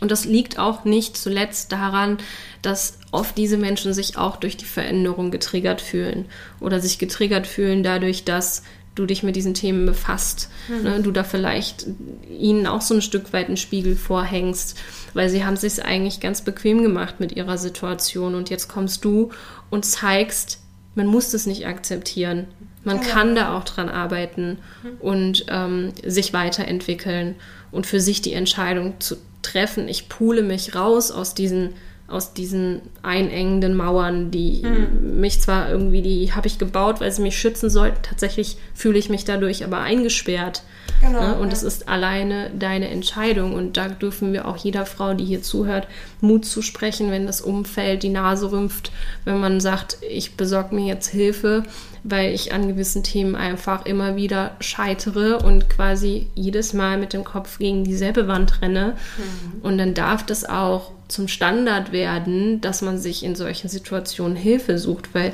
und 0.00 0.10
das 0.10 0.24
liegt 0.24 0.58
auch 0.58 0.84
nicht 0.84 1.16
zuletzt 1.16 1.70
daran, 1.70 2.18
dass 2.62 2.98
oft 3.12 3.36
diese 3.36 3.58
Menschen 3.58 3.92
sich 3.92 4.16
auch 4.16 4.36
durch 4.36 4.56
die 4.56 4.64
Veränderung 4.64 5.30
getriggert 5.30 5.80
fühlen 5.80 6.24
oder 6.60 6.80
sich 6.80 6.98
getriggert 6.98 7.46
fühlen 7.46 7.82
dadurch, 7.82 8.24
dass 8.24 8.62
du 8.94 9.06
dich 9.06 9.22
mit 9.22 9.36
diesen 9.36 9.54
Themen 9.54 9.86
befasst. 9.86 10.50
Mhm. 10.68 10.82
Ne? 10.82 11.00
Du 11.00 11.12
da 11.12 11.24
vielleicht 11.24 11.86
ihnen 12.28 12.66
auch 12.66 12.82
so 12.82 12.94
ein 12.94 13.02
Stück 13.02 13.32
weit 13.32 13.48
einen 13.48 13.56
Spiegel 13.56 13.96
vorhängst, 13.96 14.78
weil 15.14 15.28
sie 15.28 15.44
haben 15.44 15.56
sich 15.56 15.84
eigentlich 15.84 16.20
ganz 16.20 16.42
bequem 16.42 16.82
gemacht 16.82 17.20
mit 17.20 17.32
ihrer 17.32 17.58
Situation 17.58 18.34
und 18.34 18.50
jetzt 18.50 18.68
kommst 18.68 19.04
du 19.04 19.30
und 19.70 19.84
zeigst, 19.84 20.60
man 20.94 21.06
muss 21.06 21.30
das 21.30 21.46
nicht 21.46 21.66
akzeptieren. 21.66 22.46
Man 22.84 22.98
ja. 22.98 23.04
kann 23.04 23.34
da 23.34 23.56
auch 23.56 23.64
dran 23.64 23.88
arbeiten 23.88 24.58
mhm. 24.82 24.90
und 25.00 25.46
ähm, 25.48 25.92
sich 26.04 26.32
weiterentwickeln 26.32 27.36
und 27.70 27.86
für 27.86 28.00
sich 28.00 28.20
die 28.20 28.34
Entscheidung 28.34 29.00
zu 29.00 29.16
treffen, 29.40 29.88
ich 29.88 30.08
pule 30.08 30.42
mich 30.42 30.74
raus 30.74 31.10
aus 31.10 31.34
diesen 31.34 31.70
aus 32.12 32.34
diesen 32.34 32.82
einengenden 33.02 33.74
Mauern, 33.74 34.30
die 34.30 34.62
mhm. 34.62 35.20
mich 35.20 35.40
zwar 35.40 35.70
irgendwie, 35.70 36.02
die 36.02 36.32
habe 36.32 36.46
ich 36.46 36.58
gebaut, 36.58 37.00
weil 37.00 37.10
sie 37.10 37.22
mich 37.22 37.38
schützen 37.38 37.70
sollten. 37.70 38.02
Tatsächlich 38.02 38.58
fühle 38.74 38.98
ich 38.98 39.08
mich 39.08 39.24
dadurch 39.24 39.64
aber 39.64 39.78
eingesperrt. 39.78 40.62
Genau, 41.02 41.20
ne? 41.20 41.34
Und 41.36 41.52
es 41.52 41.62
ja. 41.62 41.68
ist 41.68 41.88
alleine 41.88 42.50
deine 42.50 42.88
Entscheidung. 42.88 43.54
Und 43.54 43.76
da 43.76 43.88
dürfen 43.88 44.32
wir 44.32 44.46
auch 44.46 44.56
jeder 44.56 44.86
Frau, 44.86 45.14
die 45.14 45.24
hier 45.24 45.42
zuhört, 45.42 45.88
Mut 46.20 46.44
zu 46.44 46.62
sprechen, 46.62 47.10
wenn 47.10 47.26
das 47.26 47.40
Umfeld 47.40 48.02
die 48.02 48.08
Nase 48.08 48.52
rümpft, 48.52 48.92
wenn 49.24 49.40
man 49.40 49.60
sagt, 49.60 49.98
ich 50.08 50.36
besorge 50.36 50.74
mir 50.74 50.86
jetzt 50.86 51.08
Hilfe, 51.08 51.64
weil 52.04 52.32
ich 52.32 52.52
an 52.52 52.68
gewissen 52.68 53.02
Themen 53.02 53.34
einfach 53.34 53.84
immer 53.84 54.16
wieder 54.16 54.52
scheitere 54.60 55.38
und 55.38 55.68
quasi 55.68 56.28
jedes 56.34 56.72
Mal 56.72 56.98
mit 56.98 57.12
dem 57.12 57.24
Kopf 57.24 57.58
gegen 57.58 57.84
dieselbe 57.84 58.28
Wand 58.28 58.62
renne. 58.62 58.96
Mhm. 59.18 59.60
Und 59.62 59.78
dann 59.78 59.94
darf 59.94 60.24
das 60.24 60.48
auch 60.48 60.92
zum 61.08 61.28
Standard 61.28 61.92
werden, 61.92 62.60
dass 62.60 62.80
man 62.80 62.98
sich 62.98 63.24
in 63.24 63.34
solchen 63.34 63.68
Situationen 63.68 64.36
Hilfe 64.36 64.78
sucht, 64.78 65.14
weil 65.14 65.32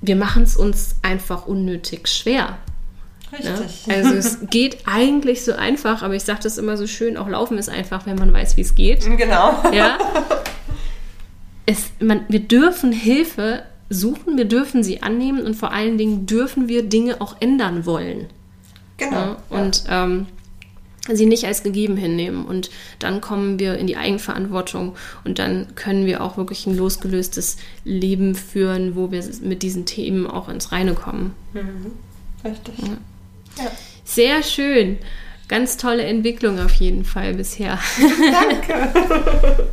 wir 0.00 0.16
machen 0.16 0.42
es 0.42 0.54
uns 0.56 0.96
einfach 1.02 1.46
unnötig 1.46 2.08
schwer. 2.08 2.58
Richtig. 3.38 3.86
Ne? 3.86 3.94
Also 3.94 4.14
es 4.14 4.38
geht 4.50 4.78
eigentlich 4.86 5.44
so 5.44 5.52
einfach, 5.52 6.02
aber 6.02 6.14
ich 6.14 6.24
sage 6.24 6.40
das 6.42 6.58
immer 6.58 6.76
so 6.76 6.86
schön, 6.86 7.16
auch 7.16 7.28
Laufen 7.28 7.58
ist 7.58 7.68
einfach, 7.68 8.06
wenn 8.06 8.16
man 8.16 8.32
weiß, 8.32 8.56
wie 8.56 8.62
es 8.62 8.74
geht. 8.74 9.04
Genau. 9.04 9.62
Ja. 9.72 9.98
Es, 11.66 11.90
man, 12.00 12.24
wir 12.28 12.40
dürfen 12.40 12.92
Hilfe 12.92 13.62
suchen, 13.88 14.36
wir 14.36 14.44
dürfen 14.44 14.82
sie 14.82 15.02
annehmen 15.02 15.42
und 15.42 15.54
vor 15.54 15.72
allen 15.72 15.98
Dingen 15.98 16.26
dürfen 16.26 16.68
wir 16.68 16.82
Dinge 16.82 17.20
auch 17.20 17.36
ändern 17.40 17.86
wollen. 17.86 18.26
Genau. 18.96 19.16
Ja? 19.16 19.36
Und 19.48 19.84
ja. 19.86 20.04
Ähm, 20.04 20.26
sie 21.12 21.26
nicht 21.26 21.44
als 21.44 21.62
gegeben 21.62 21.96
hinnehmen. 21.96 22.46
Und 22.46 22.70
dann 22.98 23.20
kommen 23.20 23.58
wir 23.58 23.76
in 23.76 23.86
die 23.86 23.96
Eigenverantwortung 23.96 24.94
und 25.24 25.38
dann 25.38 25.74
können 25.74 26.06
wir 26.06 26.22
auch 26.22 26.36
wirklich 26.36 26.66
ein 26.66 26.76
losgelöstes 26.76 27.56
Leben 27.84 28.34
führen, 28.34 28.96
wo 28.96 29.10
wir 29.10 29.22
mit 29.42 29.62
diesen 29.62 29.84
Themen 29.84 30.26
auch 30.26 30.48
ins 30.48 30.72
Reine 30.72 30.94
kommen. 30.94 31.34
Mhm. 31.52 31.92
Richtig. 32.44 32.78
Ja. 32.78 32.96
Ja. 33.58 33.70
Sehr 34.04 34.42
schön. 34.42 34.98
Ganz 35.46 35.76
tolle 35.76 36.04
Entwicklung 36.04 36.58
auf 36.58 36.72
jeden 36.76 37.04
Fall 37.04 37.34
bisher. 37.34 37.78
Danke. 38.32 38.94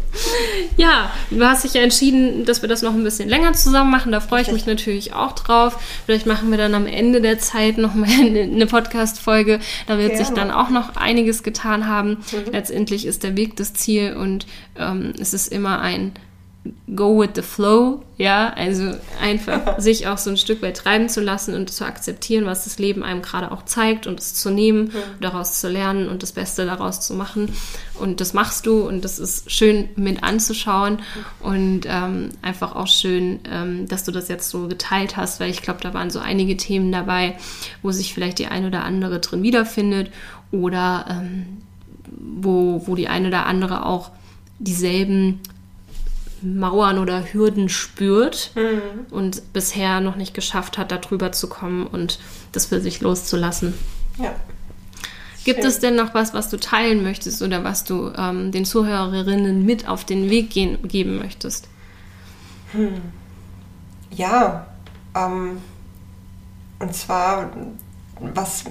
ja, 0.77 1.11
du 1.29 1.45
hast 1.45 1.63
dich 1.63 1.75
ja 1.75 1.81
entschieden, 1.81 2.43
dass 2.43 2.61
wir 2.61 2.67
das 2.67 2.81
noch 2.81 2.93
ein 2.93 3.05
bisschen 3.05 3.29
länger 3.29 3.53
zusammen 3.53 3.89
machen. 3.89 4.11
Da 4.11 4.19
freue 4.19 4.41
ich 4.41 4.51
mich 4.51 4.65
natürlich 4.65 5.13
auch 5.13 5.31
drauf. 5.31 5.81
Vielleicht 6.05 6.25
machen 6.25 6.51
wir 6.51 6.57
dann 6.57 6.75
am 6.75 6.87
Ende 6.87 7.21
der 7.21 7.39
Zeit 7.39 7.77
noch 7.77 7.95
mal 7.95 8.09
eine 8.19 8.67
Podcast-Folge. 8.67 9.61
Da 9.87 9.97
wird 9.97 10.09
Gerne. 10.09 10.25
sich 10.25 10.35
dann 10.35 10.51
auch 10.51 10.69
noch 10.69 10.97
einiges 10.97 11.41
getan 11.41 11.87
haben. 11.87 12.17
Mhm. 12.31 12.51
Letztendlich 12.51 13.05
ist 13.05 13.23
der 13.23 13.37
Weg 13.37 13.55
das 13.55 13.73
Ziel 13.73 14.17
und 14.17 14.47
ähm, 14.77 15.13
es 15.21 15.33
ist 15.33 15.47
immer 15.47 15.79
ein 15.79 16.11
go 16.95 17.19
with 17.19 17.32
the 17.36 17.41
flow, 17.41 18.04
ja, 18.17 18.54
also 18.54 18.91
einfach 19.19 19.80
sich 19.80 20.08
auch 20.08 20.19
so 20.19 20.30
ein 20.30 20.38
Stück 20.38 20.62
weit 20.62 20.78
treiben 20.78 21.10
zu 21.10 21.19
lassen 21.19 21.56
und 21.56 21.71
zu 21.71 21.86
akzeptieren, 21.86 22.45
was 22.45 22.65
das 22.65 22.78
Leben 22.78 23.02
einem 23.02 23.24
gerade 23.24 23.52
auch 23.52 23.65
zeigt 23.65 24.06
und 24.06 24.19
es 24.19 24.36
zu 24.36 24.52
nehmen, 24.52 24.86
mhm. 24.86 25.21
daraus 25.21 25.60
zu 25.60 25.69
lernen 25.69 26.08
und 26.08 26.21
das 26.21 26.34
Beste 26.34 26.67
daraus 26.67 27.02
zu 27.02 27.15
machen. 27.15 27.52
Und 27.95 28.21
das 28.21 28.34
machst 28.34 28.67
du 28.67 28.82
und 28.88 29.04
das 29.04 29.17
ist 29.17 29.50
schön 29.52 29.89
mit 29.95 30.21
anzuschauen 30.21 31.00
und 31.39 31.82
ähm, 31.88 32.30
einfach 32.43 32.76
auch 32.76 32.88
schön, 32.88 33.39
ähm, 33.52 33.88
dass 33.88 34.04
du 34.04 34.12
das 34.12 34.28
jetzt 34.28 34.50
so 34.50 34.67
geteilt 34.67 35.17
hast, 35.17 35.39
weil 35.39 35.50
ich 35.50 35.63
glaube, 35.63 35.80
da 35.82 35.95
waren 35.95 36.12
so 36.12 36.19
einige 36.19 36.58
Themen 36.58 36.91
dabei, 36.91 37.38
wo 37.82 37.91
sich 37.91 38.13
vielleicht 38.13 38.38
die 38.38 38.47
eine 38.47 38.67
oder 38.67 38.84
andere 38.84 39.19
drin 39.19 39.41
wiederfindet 39.41 40.12
oder 40.52 41.06
ähm, 41.10 41.63
wo, 42.06 42.84
wo 42.86 42.95
die 42.95 43.08
eine 43.08 43.30
oder 43.30 43.47
andere 43.47 43.84
auch 43.86 44.12
dieselben 44.60 45.39
Mauern 46.41 46.97
oder 46.97 47.23
Hürden 47.32 47.69
spürt 47.69 48.51
mhm. 48.56 49.06
und 49.12 49.54
bisher 49.54 50.01
noch 50.01 50.15
nicht 50.15 50.34
geschafft 50.34 50.77
hat, 50.77 50.91
darüber 50.91 51.32
zu 51.32 51.47
kommen 51.47 51.86
und 51.88 52.19
das 52.51 52.67
für 52.67 52.82
sich 52.82 53.01
loszulassen. 53.01 53.73
Ja. 54.17 54.34
Gibt 55.43 55.60
Schön. 55.60 55.67
es 55.67 55.80
denn 55.80 55.95
noch 55.95 56.13
was, 56.13 56.34
was 56.34 56.49
du 56.49 56.58
teilen 56.58 57.04
möchtest 57.04 57.41
oder 57.41 57.63
was 57.63 57.84
du 57.84 58.12
ähm, 58.15 58.51
den 58.51 58.65
Zuhörerinnen 58.65 59.65
mit 59.65 59.88
auf 59.88 60.06
den 60.06 60.30
Weg 60.30 60.51
gehen, 60.51 60.88
geben 60.88 61.17
möchtest? 61.17 61.67
Hm. 62.73 63.01
Ja, 64.12 64.67
ähm, 65.15 65.58
und 66.80 66.95
zwar, 66.95 67.49
was, 68.19 68.65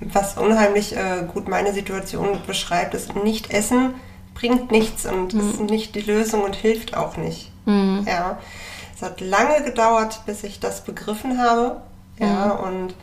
was 0.00 0.36
unheimlich 0.36 0.94
äh, 0.94 1.26
gut 1.32 1.48
meine 1.48 1.72
Situation 1.72 2.38
beschreibt, 2.46 2.94
ist 2.94 3.16
nicht 3.16 3.50
essen 3.50 3.94
bringt 4.38 4.70
nichts 4.70 5.04
und 5.04 5.34
mhm. 5.34 5.40
ist 5.40 5.60
nicht 5.60 5.94
die 5.94 6.00
Lösung 6.00 6.42
und 6.42 6.54
hilft 6.54 6.96
auch 6.96 7.16
nicht. 7.16 7.50
Mhm. 7.66 8.06
Ja. 8.06 8.38
Es 8.94 9.02
hat 9.02 9.20
lange 9.20 9.62
gedauert, 9.64 10.20
bis 10.26 10.44
ich 10.44 10.60
das 10.60 10.84
begriffen 10.84 11.38
habe. 11.38 11.82
Ja, 12.18 12.58
mhm. 12.60 12.66
und 12.66 12.94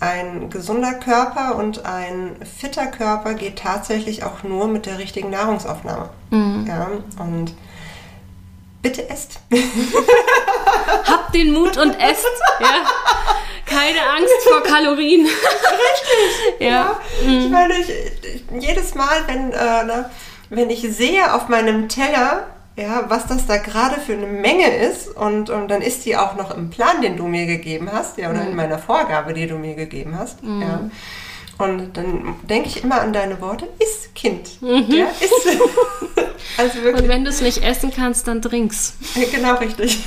ein 0.00 0.50
gesunder 0.50 0.94
Körper 0.94 1.56
und 1.56 1.84
ein 1.84 2.36
fitter 2.58 2.86
Körper 2.86 3.34
geht 3.34 3.58
tatsächlich 3.58 4.22
auch 4.22 4.42
nur 4.42 4.66
mit 4.68 4.86
der 4.86 4.98
richtigen 4.98 5.30
Nahrungsaufnahme. 5.30 6.10
Mhm. 6.30 6.66
Ja, 6.66 6.90
und 7.18 7.54
bitte 8.82 9.08
esst. 9.08 9.40
Habt 11.06 11.34
den 11.34 11.52
Mut 11.52 11.76
und 11.76 11.94
esst. 11.94 12.26
Ja. 12.60 12.86
Keine 13.66 14.00
Angst 14.16 14.48
vor 14.48 14.62
Kalorien. 14.62 15.26
Richtig. 15.26 16.60
Ja. 16.60 16.68
ja. 16.68 17.00
Ich 17.20 17.26
mhm. 17.26 17.50
meine, 17.50 17.74
ich, 17.78 17.90
jedes 18.58 18.94
Mal, 18.94 19.26
wenn 19.26 19.52
äh, 19.52 19.84
ne, 19.84 20.10
wenn 20.50 20.68
ich 20.68 20.82
sehe 20.82 21.32
auf 21.34 21.48
meinem 21.48 21.88
Teller, 21.88 22.46
ja, 22.76 23.04
was 23.08 23.26
das 23.26 23.46
da 23.46 23.56
gerade 23.56 24.00
für 24.00 24.12
eine 24.12 24.26
Menge 24.26 24.76
ist 24.76 25.08
und, 25.08 25.48
und 25.48 25.68
dann 25.68 25.80
ist 25.80 26.04
die 26.04 26.16
auch 26.16 26.36
noch 26.36 26.54
im 26.54 26.70
Plan, 26.70 27.00
den 27.02 27.16
du 27.16 27.26
mir 27.26 27.46
gegeben 27.46 27.90
hast, 27.92 28.18
ja, 28.18 28.30
oder 28.30 28.42
mhm. 28.42 28.50
in 28.50 28.56
meiner 28.56 28.78
Vorgabe, 28.78 29.32
die 29.32 29.46
du 29.46 29.56
mir 29.56 29.74
gegeben 29.74 30.16
hast, 30.18 30.42
mhm. 30.42 30.62
ja. 30.62 30.90
Und 31.58 31.94
dann 31.94 32.36
denke 32.48 32.70
ich 32.70 32.82
immer 32.82 33.02
an 33.02 33.12
deine 33.12 33.38
Worte, 33.42 33.68
iss 33.78 34.08
Kind. 34.14 34.62
Mhm. 34.62 34.86
Ja, 34.88 35.08
iss. 35.20 35.58
also 36.56 36.82
wirklich. 36.82 37.02
Und 37.02 37.08
wenn 37.08 37.22
du 37.22 37.28
es 37.28 37.42
nicht 37.42 37.62
essen 37.62 37.92
kannst, 37.94 38.26
dann 38.26 38.40
trink's. 38.40 38.94
Genau, 39.30 39.56
richtig. 39.56 39.98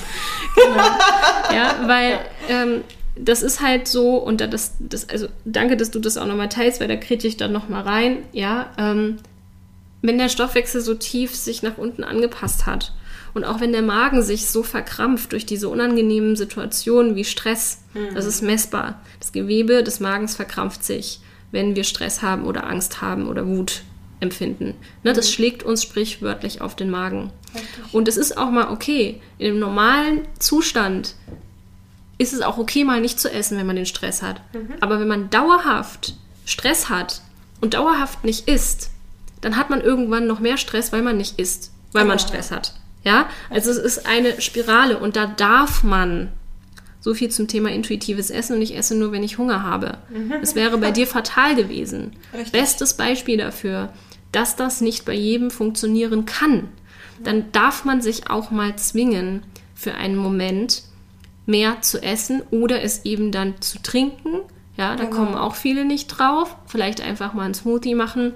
Genau. 0.56 0.84
Ja, 1.54 1.76
weil 1.86 2.20
ähm, 2.50 2.84
das 3.16 3.44
ist 3.44 3.62
halt 3.62 3.88
so, 3.88 4.18
und 4.18 4.42
das, 4.42 4.74
das, 4.80 5.08
also 5.08 5.28
danke, 5.46 5.78
dass 5.78 5.92
du 5.92 6.00
das 6.00 6.18
auch 6.18 6.26
nochmal 6.26 6.50
teilst, 6.50 6.80
weil 6.80 6.88
da 6.88 6.96
kriege 6.96 7.28
ich 7.28 7.38
dann 7.38 7.52
nochmal 7.52 7.84
rein, 7.84 8.24
ja, 8.32 8.72
ähm, 8.80 9.20
wenn 10.04 10.18
der 10.18 10.30
Stoffwechsel 10.30 10.82
so 10.82 10.94
tief 10.94 11.34
sich 11.34 11.63
nach 11.63 11.78
unten 11.78 12.04
angepasst 12.04 12.68
hat 12.68 12.94
und 13.34 13.46
auch 13.46 13.62
wenn 13.62 13.72
der 13.72 13.82
Magen 13.82 14.22
sich 14.22 14.50
so 14.50 14.62
verkrampft 14.62 15.32
durch 15.32 15.46
diese 15.46 15.70
unangenehmen 15.70 16.36
Situationen 16.36 17.16
wie 17.16 17.24
Stress, 17.24 17.80
mhm. 17.94 18.13
das 18.13 18.26
ist 18.26 18.42
messbar. 18.42 19.02
Das 19.20 19.32
Gewebe 19.32 19.82
des 19.82 20.02
Magens 20.02 20.36
verkrampft 20.36 20.84
sich, 20.84 21.22
wenn 21.52 21.76
wir 21.76 21.86
Stress 21.86 22.22
haben 22.22 22.46
oder 22.46 22.68
Angst 22.68 23.02
haben 23.02 23.28
oder 23.28 23.48
Wut 23.48 23.84
empfinden. 24.20 24.76
Ne, 25.04 25.13
das 25.13 25.30
mhm. 25.30 25.34
schlägt 25.34 25.63
uns 25.63 25.82
sprichwörtlich 25.82 26.62
auf 26.62 26.76
den 26.76 26.89
Magen. 26.89 27.32
Richtig. 27.56 27.94
Und 27.94 28.08
es 28.10 28.18
ist 28.18 28.38
auch 28.38 28.52
mal 28.52 28.70
okay. 28.70 29.22
In 29.38 29.52
einem 29.52 29.60
normalen 29.60 30.28
Zustand 30.38 31.16
ist 32.18 32.34
es 32.34 32.42
auch 32.42 32.58
okay, 32.58 32.84
mal 32.84 33.00
nicht 33.00 33.20
zu 33.20 33.32
essen, 33.32 33.58
wenn 33.58 33.68
man 33.68 33.78
den 33.78 33.86
Stress 33.86 34.22
hat. 34.22 34.42
Mhm. 34.54 34.74
Aber 34.82 35.00
wenn 35.00 35.08
man 35.08 35.30
dauerhaft 35.30 36.16
Stress 36.46 36.89
hat 36.89 37.22
und 37.62 37.74
dauerhaft 37.74 38.26
nicht 38.26 38.50
isst, 38.50 38.89
dann 39.44 39.58
hat 39.58 39.70
man 39.70 39.82
irgendwann 39.82 40.26
noch 40.26 40.40
mehr 40.40 40.58
Stress, 40.58 40.92
weil 40.94 41.02
man 41.02 41.18
nicht 41.18 41.38
isst, 41.38 41.72
weil 41.92 42.06
man 42.06 42.20
Stress 42.20 42.52
hat. 42.52 42.74
Ja, 43.04 43.28
also 43.50 43.70
es 43.70 43.78
ist 43.78 44.08
eine 44.08 44.40
Spirale 44.40 44.98
und 44.98 45.18
da 45.18 45.28
darf 45.28 45.84
man 45.84 46.32
so 47.02 47.14
viel 47.14 47.30
zum 47.30 47.50
Thema 47.50 47.70
intuitives 47.70 48.30
Essen 48.30 48.56
und 48.56 48.62
ich 48.62 48.78
esse 48.78 48.96
nur, 48.96 49.12
wenn 49.12 49.24
ich 49.24 49.38
Hunger 49.38 49.62
habe. 49.64 49.98
Es 50.42 50.56
wäre 50.56 50.78
bei 50.78 50.92
dir 50.92 51.06
fatal 51.08 51.56
gewesen. 51.56 52.14
Richtig. 52.34 52.54
Bestes 52.54 52.94
Beispiel 52.94 53.38
dafür, 53.38 53.90
dass 54.32 54.56
das 54.56 54.80
nicht 54.80 55.04
bei 55.04 55.14
jedem 55.14 55.52
funktionieren 55.52 56.26
kann. 56.26 56.70
Dann 57.22 57.52
darf 57.52 57.84
man 57.84 58.02
sich 58.02 58.30
auch 58.30 58.52
mal 58.52 58.78
zwingen, 58.78 59.44
für 59.76 59.96
einen 59.96 60.16
Moment 60.16 60.84
mehr 61.46 61.82
zu 61.82 62.02
essen 62.02 62.42
oder 62.52 62.82
es 62.82 63.04
eben 63.04 63.34
dann 63.34 63.60
zu 63.60 63.82
trinken. 63.82 64.40
Ja, 64.78 64.96
da 64.96 65.04
genau. 65.04 65.18
kommen 65.18 65.36
auch 65.36 65.56
viele 65.56 65.84
nicht 65.84 66.08
drauf. 66.08 66.56
Vielleicht 66.68 67.02
einfach 67.02 67.34
mal 67.34 67.44
einen 67.44 67.54
Smoothie 67.54 67.96
machen 67.96 68.34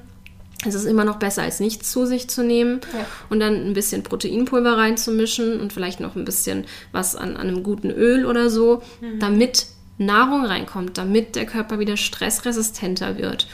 es 0.66 0.74
ist 0.74 0.86
immer 0.86 1.06
noch 1.06 1.18
besser, 1.18 1.44
als 1.44 1.60
nichts 1.60 1.92
zu 1.92 2.06
sich 2.06 2.30
zu 2.30 2.44
nehmen 2.44 2.82
ja. 2.94 3.06
und 3.30 3.40
dann 3.40 3.68
ein 3.68 3.74
bisschen 3.74 4.04
Proteinpulver 4.04 4.78
reinzumischen 4.78 5.60
und 5.60 5.72
vielleicht 5.72 6.00
noch 6.00 6.16
ein 6.16 6.26
bisschen 6.26 6.66
was 6.92 7.16
an, 7.16 7.38
an 7.38 7.48
einem 7.48 7.64
guten 7.64 7.92
Öl 7.92 8.26
oder 8.26 8.50
so, 8.50 8.82
mhm. 9.02 9.20
damit 9.20 9.68
Nahrung 10.00 10.46
reinkommt, 10.46 10.98
damit 10.98 11.36
der 11.36 11.46
Körper 11.46 11.80
wieder 11.80 11.98
stressresistenter 11.98 13.18
wird 13.18 13.48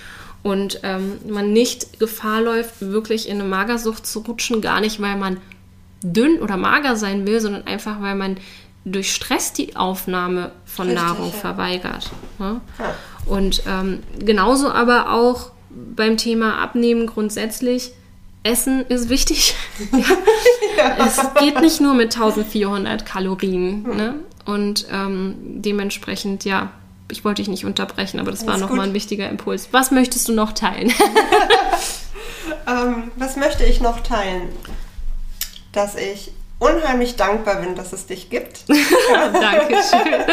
und 0.44 0.82
ähm, 0.84 1.20
man 1.28 1.54
nicht 1.54 2.00
Gefahr 2.00 2.42
läuft, 2.42 2.82
wirklich 2.82 3.30
in 3.30 3.39
eine 3.39 3.50
Magersucht 3.50 4.06
zu 4.06 4.20
rutschen, 4.20 4.62
gar 4.62 4.82
nicht, 4.82 5.02
weil 5.02 5.18
man 5.18 5.38
dünn 6.02 6.39
oder 6.39 6.58
mager 6.58 6.98
sein 6.98 7.26
will, 7.26 7.39
sondern 7.39 7.66
einfach, 7.66 8.02
weil 8.02 8.16
man 8.16 8.38
durch 8.86 9.13
Stress 9.13 9.54
die 9.54 9.78
Aufnahme 9.78 10.52
von 10.66 10.88
Richtig, 10.88 11.04
Nahrung 11.04 11.28
ja. 11.28 11.39
verweigert. 11.39 12.12
Ne? 12.39 12.60
Ja. 12.78 12.96
Und 13.26 13.63
ähm, 13.66 14.04
genauso 14.20 14.70
aber 14.70 15.13
auch 15.13 15.53
beim 15.95 16.17
Thema 16.17 16.59
Abnehmen 16.59 17.07
grundsätzlich. 17.07 17.91
Essen 18.43 18.86
ist 18.88 19.09
wichtig. 19.09 19.55
ja. 20.77 21.05
Es 21.05 21.19
geht 21.39 21.62
nicht 21.62 21.79
nur 21.79 21.93
mit 21.93 22.13
1400 22.13 23.05
Kalorien. 23.05 23.86
Hm. 23.86 23.95
Ne? 23.95 24.15
Und 24.45 24.88
ähm, 24.91 25.36
dementsprechend, 25.39 26.43
ja, 26.43 26.71
ich 27.09 27.23
wollte 27.23 27.41
dich 27.41 27.47
nicht 27.47 27.65
unterbrechen, 27.65 28.19
aber 28.19 28.31
das 28.31 28.41
Alles 28.41 28.62
war 28.62 28.67
nochmal 28.67 28.88
ein 28.88 28.93
wichtiger 28.93 29.29
Impuls. 29.29 29.69
Was 29.71 29.91
möchtest 29.91 30.27
du 30.27 30.33
noch 30.33 30.51
teilen? 30.51 30.91
ähm, 32.67 33.12
was 33.15 33.38
möchte 33.38 33.63
ich 33.63 33.79
noch 33.79 34.01
teilen? 34.01 34.49
Dass 35.71 35.95
ich 35.95 36.31
unheimlich 36.59 37.15
dankbar 37.15 37.62
bin, 37.62 37.75
dass 37.75 37.93
es 37.93 38.05
dich 38.05 38.29
gibt. 38.29 38.65
Dankeschön. 38.67 40.25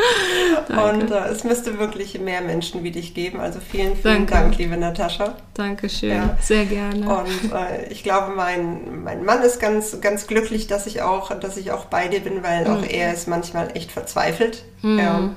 Und 0.68 1.10
äh, 1.10 1.28
es 1.28 1.44
müsste 1.44 1.78
wirklich 1.78 2.18
mehr 2.20 2.40
Menschen 2.40 2.82
wie 2.84 2.90
dich 2.90 3.14
geben. 3.14 3.40
Also 3.40 3.60
vielen, 3.60 3.96
vielen 3.96 4.26
Danke. 4.26 4.32
Dank, 4.32 4.58
liebe 4.58 4.76
Natascha. 4.76 5.34
Dankeschön, 5.54 6.10
ja. 6.10 6.36
sehr 6.40 6.64
gerne. 6.64 7.06
Und 7.08 7.52
äh, 7.52 7.86
ich 7.90 8.02
glaube, 8.02 8.34
mein, 8.34 9.02
mein 9.02 9.24
Mann 9.24 9.42
ist 9.42 9.60
ganz, 9.60 10.00
ganz 10.00 10.26
glücklich, 10.26 10.66
dass 10.66 10.86
ich 10.86 11.02
auch, 11.02 11.38
dass 11.38 11.56
ich 11.56 11.72
auch 11.72 11.86
bei 11.86 12.08
dir 12.08 12.20
bin, 12.20 12.42
weil 12.42 12.66
mhm. 12.66 12.76
auch 12.76 12.84
er 12.88 13.12
ist 13.12 13.28
manchmal 13.28 13.70
echt 13.74 13.92
verzweifelt. 13.92 14.64
Mhm. 14.82 14.98
Ja. 14.98 15.30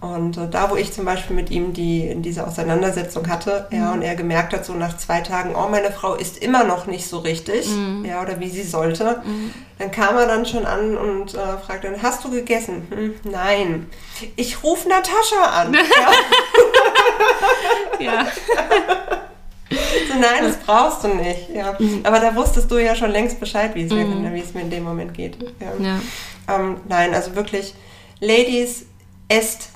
Und 0.00 0.36
äh, 0.36 0.48
da, 0.48 0.70
wo 0.70 0.76
ich 0.76 0.92
zum 0.92 1.04
Beispiel 1.04 1.34
mit 1.34 1.50
ihm 1.50 1.72
die, 1.72 2.14
diese 2.18 2.46
Auseinandersetzung 2.46 3.28
hatte, 3.28 3.66
mhm. 3.70 3.76
ja, 3.76 3.92
und 3.92 4.02
er 4.02 4.14
gemerkt 4.14 4.52
hat, 4.52 4.64
so 4.64 4.72
nach 4.74 4.96
zwei 4.96 5.22
Tagen, 5.22 5.56
oh, 5.56 5.68
meine 5.68 5.90
Frau 5.90 6.14
ist 6.14 6.38
immer 6.38 6.62
noch 6.62 6.86
nicht 6.86 7.08
so 7.08 7.18
richtig, 7.18 7.68
mhm. 7.68 8.04
ja, 8.04 8.22
oder 8.22 8.38
wie 8.38 8.48
sie 8.48 8.62
sollte, 8.62 9.22
mhm. 9.24 9.52
dann 9.78 9.90
kam 9.90 10.16
er 10.16 10.26
dann 10.26 10.46
schon 10.46 10.66
an 10.66 10.96
und 10.96 11.34
äh, 11.34 11.58
fragte 11.66 11.90
dann, 11.90 12.00
hast 12.00 12.24
du 12.24 12.30
gegessen? 12.30 12.86
Hm, 12.90 13.14
nein. 13.24 13.90
Ich 14.36 14.62
rufe 14.62 14.88
Natascha 14.88 15.62
an. 15.62 15.74
ja. 18.00 18.04
ja. 18.04 18.26
so, 20.08 20.14
nein, 20.14 20.44
das 20.44 20.58
brauchst 20.58 21.02
du 21.02 21.08
nicht. 21.08 21.48
Ja. 21.52 21.74
Mhm. 21.76 22.02
Aber 22.04 22.20
da 22.20 22.36
wusstest 22.36 22.70
du 22.70 22.78
ja 22.78 22.94
schon 22.94 23.10
längst 23.10 23.40
Bescheid, 23.40 23.74
wie 23.74 23.82
es, 23.82 23.92
mir, 23.92 24.04
mhm. 24.04 24.32
wie 24.32 24.40
es 24.40 24.54
mir 24.54 24.60
in 24.60 24.70
dem 24.70 24.84
Moment 24.84 25.12
geht. 25.12 25.38
Ja. 25.58 25.84
ja. 25.84 26.00
Ähm, 26.48 26.76
nein, 26.88 27.14
also 27.14 27.34
wirklich, 27.34 27.74
Ladies, 28.20 28.86
esst 29.28 29.70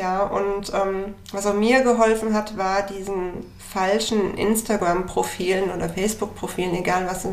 Ja, 0.00 0.22
und 0.22 0.72
ähm, 0.72 1.14
was 1.30 1.44
auch 1.44 1.52
mir 1.52 1.82
geholfen 1.82 2.32
hat, 2.32 2.56
war 2.56 2.86
diesen 2.86 3.44
falschen 3.58 4.34
Instagram-Profilen 4.34 5.70
oder 5.70 5.90
Facebook-Profilen, 5.90 6.74
egal 6.74 7.06
was, 7.06 7.28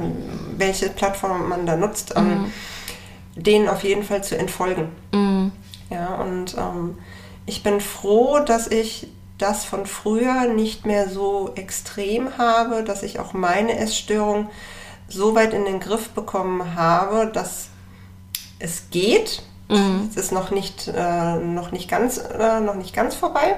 welche 0.58 0.90
Plattform 0.90 1.48
man 1.48 1.66
da 1.66 1.78
nutzt, 1.78 2.16
ähm, 2.18 2.28
mhm. 2.28 2.52
denen 3.38 3.70
auf 3.70 3.86
jeden 3.86 4.04
Fall 4.04 4.22
zu 4.22 4.38
entfolgen. 4.38 4.90
Mhm. 5.14 5.54
Ja, 5.90 6.16
und 6.16 6.58
ähm, 6.58 6.98
ich 7.46 7.64
bin 7.64 7.80
froh, 7.80 8.40
dass 8.40 8.68
ich 8.68 9.08
das 9.38 9.64
von 9.64 9.86
früher 9.86 10.48
nicht 10.54 10.86
mehr 10.86 11.08
so 11.08 11.52
extrem 11.56 12.38
habe, 12.38 12.84
dass 12.84 13.02
ich 13.02 13.18
auch 13.20 13.32
meine 13.32 13.80
Essstörung 13.80 14.50
so 15.08 15.36
weit 15.36 15.54
in 15.54 15.64
den 15.64 15.80
Griff 15.80 16.10
bekommen 16.10 16.76
habe, 16.76 17.28
dass 17.28 17.70
es 18.60 18.90
geht. 18.92 19.44
Mhm. 19.70 20.08
Es 20.10 20.18
ist 20.18 20.32
noch 20.32 20.52
nicht, 20.52 20.88
äh, 20.88 21.36
noch, 21.38 21.72
nicht 21.72 21.90
ganz, 21.90 22.18
äh, 22.18 22.60
noch 22.60 22.76
nicht 22.76 22.96
ganz 22.96 23.16
vorbei, 23.16 23.56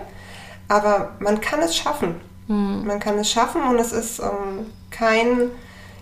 aber 0.67 1.11
man 1.19 1.41
kann 1.41 1.59
es 1.61 1.75
schaffen. 1.75 2.15
Mhm. 2.47 2.83
Man 2.85 2.99
kann 2.99 3.17
es 3.19 3.29
schaffen 3.29 3.61
und 3.63 3.77
es 3.77 3.91
ist 3.91 4.19
ähm, 4.19 4.65
kein, 4.89 5.51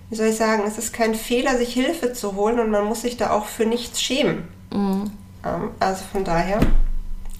wie 0.10 0.15
soll 0.15 0.28
ich 0.28 0.38
sagen, 0.38 0.63
es 0.65 0.78
ist 0.78 0.93
kein 0.93 1.15
Fehler, 1.15 1.58
sich 1.58 1.74
Hilfe 1.74 2.13
zu 2.13 2.36
holen 2.36 2.60
und 2.60 2.72
man 2.72 2.86
muss 2.86 3.02
sich 3.02 3.17
da 3.17 3.32
auch 3.32 3.46
für 3.46 3.65
nichts 3.65 4.02
schämen. 4.02 4.48
Mhm. 4.72 5.12
Ähm, 5.46 5.70
also 5.80 6.04
von 6.12 6.24
daher 6.24 6.60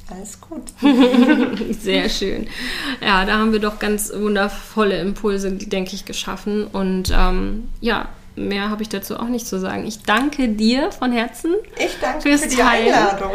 alles 0.10 0.40
gut. 0.40 0.64
Sehr 1.82 2.08
schön. 2.10 2.48
Ja, 3.02 3.26
da 3.26 3.38
haben 3.38 3.52
wir 3.52 3.60
doch 3.60 3.80
ganz 3.80 4.12
wundervolle 4.14 5.00
Impulse, 5.02 5.52
denke 5.52 5.96
ich, 5.96 6.06
geschaffen. 6.06 6.66
Und 6.68 7.12
ähm, 7.14 7.70
ja, 7.82 8.08
mehr 8.38 8.70
habe 8.70 8.84
ich 8.84 8.90
dazu 8.90 9.18
auch 9.18 9.28
nicht 9.28 9.48
zu 9.48 9.60
sagen. 9.60 9.86
Ich 9.86 10.04
danke 10.04 10.50
dir 10.50 10.92
von 10.92 11.12
Herzen. 11.12 11.56
Ich 11.78 11.98
danke 12.00 12.22
fürs 12.22 12.44
für 12.44 12.50
die 12.50 12.56
Teilen. 12.56 12.94
Einladung. 12.94 13.32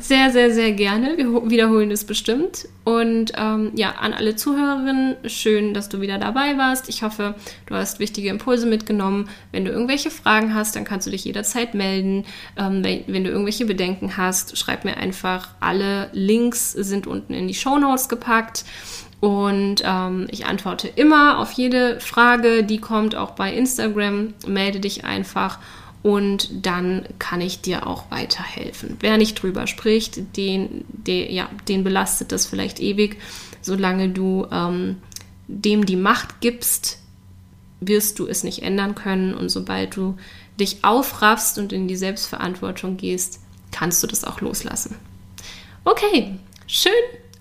Sehr, 0.00 0.30
sehr, 0.30 0.52
sehr 0.52 0.72
gerne. 0.72 1.16
Wir 1.16 1.50
wiederholen 1.50 1.90
das 1.90 2.04
bestimmt. 2.04 2.68
Und 2.84 3.32
ähm, 3.36 3.72
ja, 3.74 3.92
an 3.92 4.12
alle 4.12 4.36
Zuhörerinnen, 4.36 5.16
schön, 5.26 5.72
dass 5.72 5.88
du 5.88 6.00
wieder 6.02 6.18
dabei 6.18 6.58
warst. 6.58 6.88
Ich 6.90 7.02
hoffe, 7.02 7.34
du 7.66 7.74
hast 7.74 7.98
wichtige 7.98 8.28
Impulse 8.28 8.66
mitgenommen. 8.66 9.28
Wenn 9.52 9.64
du 9.64 9.70
irgendwelche 9.70 10.10
Fragen 10.10 10.54
hast, 10.54 10.76
dann 10.76 10.84
kannst 10.84 11.06
du 11.06 11.10
dich 11.10 11.24
jederzeit 11.24 11.74
melden. 11.74 12.26
Ähm, 12.58 12.84
wenn, 12.84 13.04
wenn, 13.06 13.24
du 13.24 13.30
irgendwelche 13.30 13.64
Bedenken 13.64 14.16
hast, 14.18 14.58
schreib 14.58 14.84
mir 14.84 14.98
einfach. 14.98 15.48
Alle 15.60 16.10
Links 16.12 16.72
sind 16.72 17.06
unten 17.06 17.32
in 17.32 17.48
die 17.48 17.54
Show 17.54 17.78
Notes 17.78 18.08
gepackt. 18.10 18.64
Und 19.24 19.76
ähm, 19.86 20.26
ich 20.30 20.44
antworte 20.44 20.86
immer 20.86 21.38
auf 21.38 21.52
jede 21.52 21.98
Frage, 21.98 22.62
die 22.62 22.76
kommt, 22.76 23.14
auch 23.14 23.30
bei 23.30 23.54
Instagram. 23.54 24.34
Melde 24.46 24.80
dich 24.80 25.06
einfach 25.06 25.60
und 26.02 26.66
dann 26.66 27.06
kann 27.18 27.40
ich 27.40 27.62
dir 27.62 27.86
auch 27.86 28.10
weiterhelfen. 28.10 28.98
Wer 29.00 29.16
nicht 29.16 29.42
drüber 29.42 29.66
spricht, 29.66 30.36
den, 30.36 30.84
den, 30.88 31.32
ja, 31.32 31.48
den 31.68 31.84
belastet 31.84 32.32
das 32.32 32.44
vielleicht 32.44 32.80
ewig. 32.80 33.16
Solange 33.62 34.10
du 34.10 34.46
ähm, 34.52 34.98
dem 35.48 35.86
die 35.86 35.96
Macht 35.96 36.42
gibst, 36.42 36.98
wirst 37.80 38.18
du 38.18 38.26
es 38.26 38.44
nicht 38.44 38.62
ändern 38.62 38.94
können. 38.94 39.32
Und 39.32 39.48
sobald 39.48 39.96
du 39.96 40.18
dich 40.60 40.84
aufraffst 40.84 41.58
und 41.58 41.72
in 41.72 41.88
die 41.88 41.96
Selbstverantwortung 41.96 42.98
gehst, 42.98 43.40
kannst 43.72 44.02
du 44.02 44.06
das 44.06 44.22
auch 44.22 44.42
loslassen. 44.42 44.96
Okay, 45.86 46.34
schön 46.66 46.92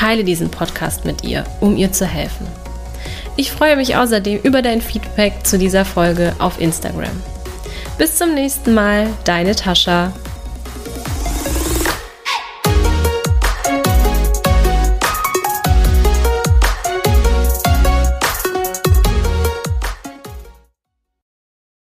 Teile 0.00 0.24
diesen 0.24 0.50
Podcast 0.50 1.04
mit 1.04 1.24
ihr, 1.24 1.44
um 1.60 1.76
ihr 1.76 1.92
zu 1.92 2.06
helfen. 2.06 2.46
Ich 3.36 3.52
freue 3.52 3.76
mich 3.76 3.96
außerdem 3.96 4.40
über 4.42 4.62
dein 4.62 4.80
Feedback 4.80 5.46
zu 5.46 5.58
dieser 5.58 5.84
Folge 5.84 6.34
auf 6.38 6.58
Instagram. 6.58 7.10
Bis 7.98 8.16
zum 8.16 8.32
nächsten 8.32 8.72
Mal, 8.72 9.08
deine 9.24 9.54
Tascha. 9.54 10.10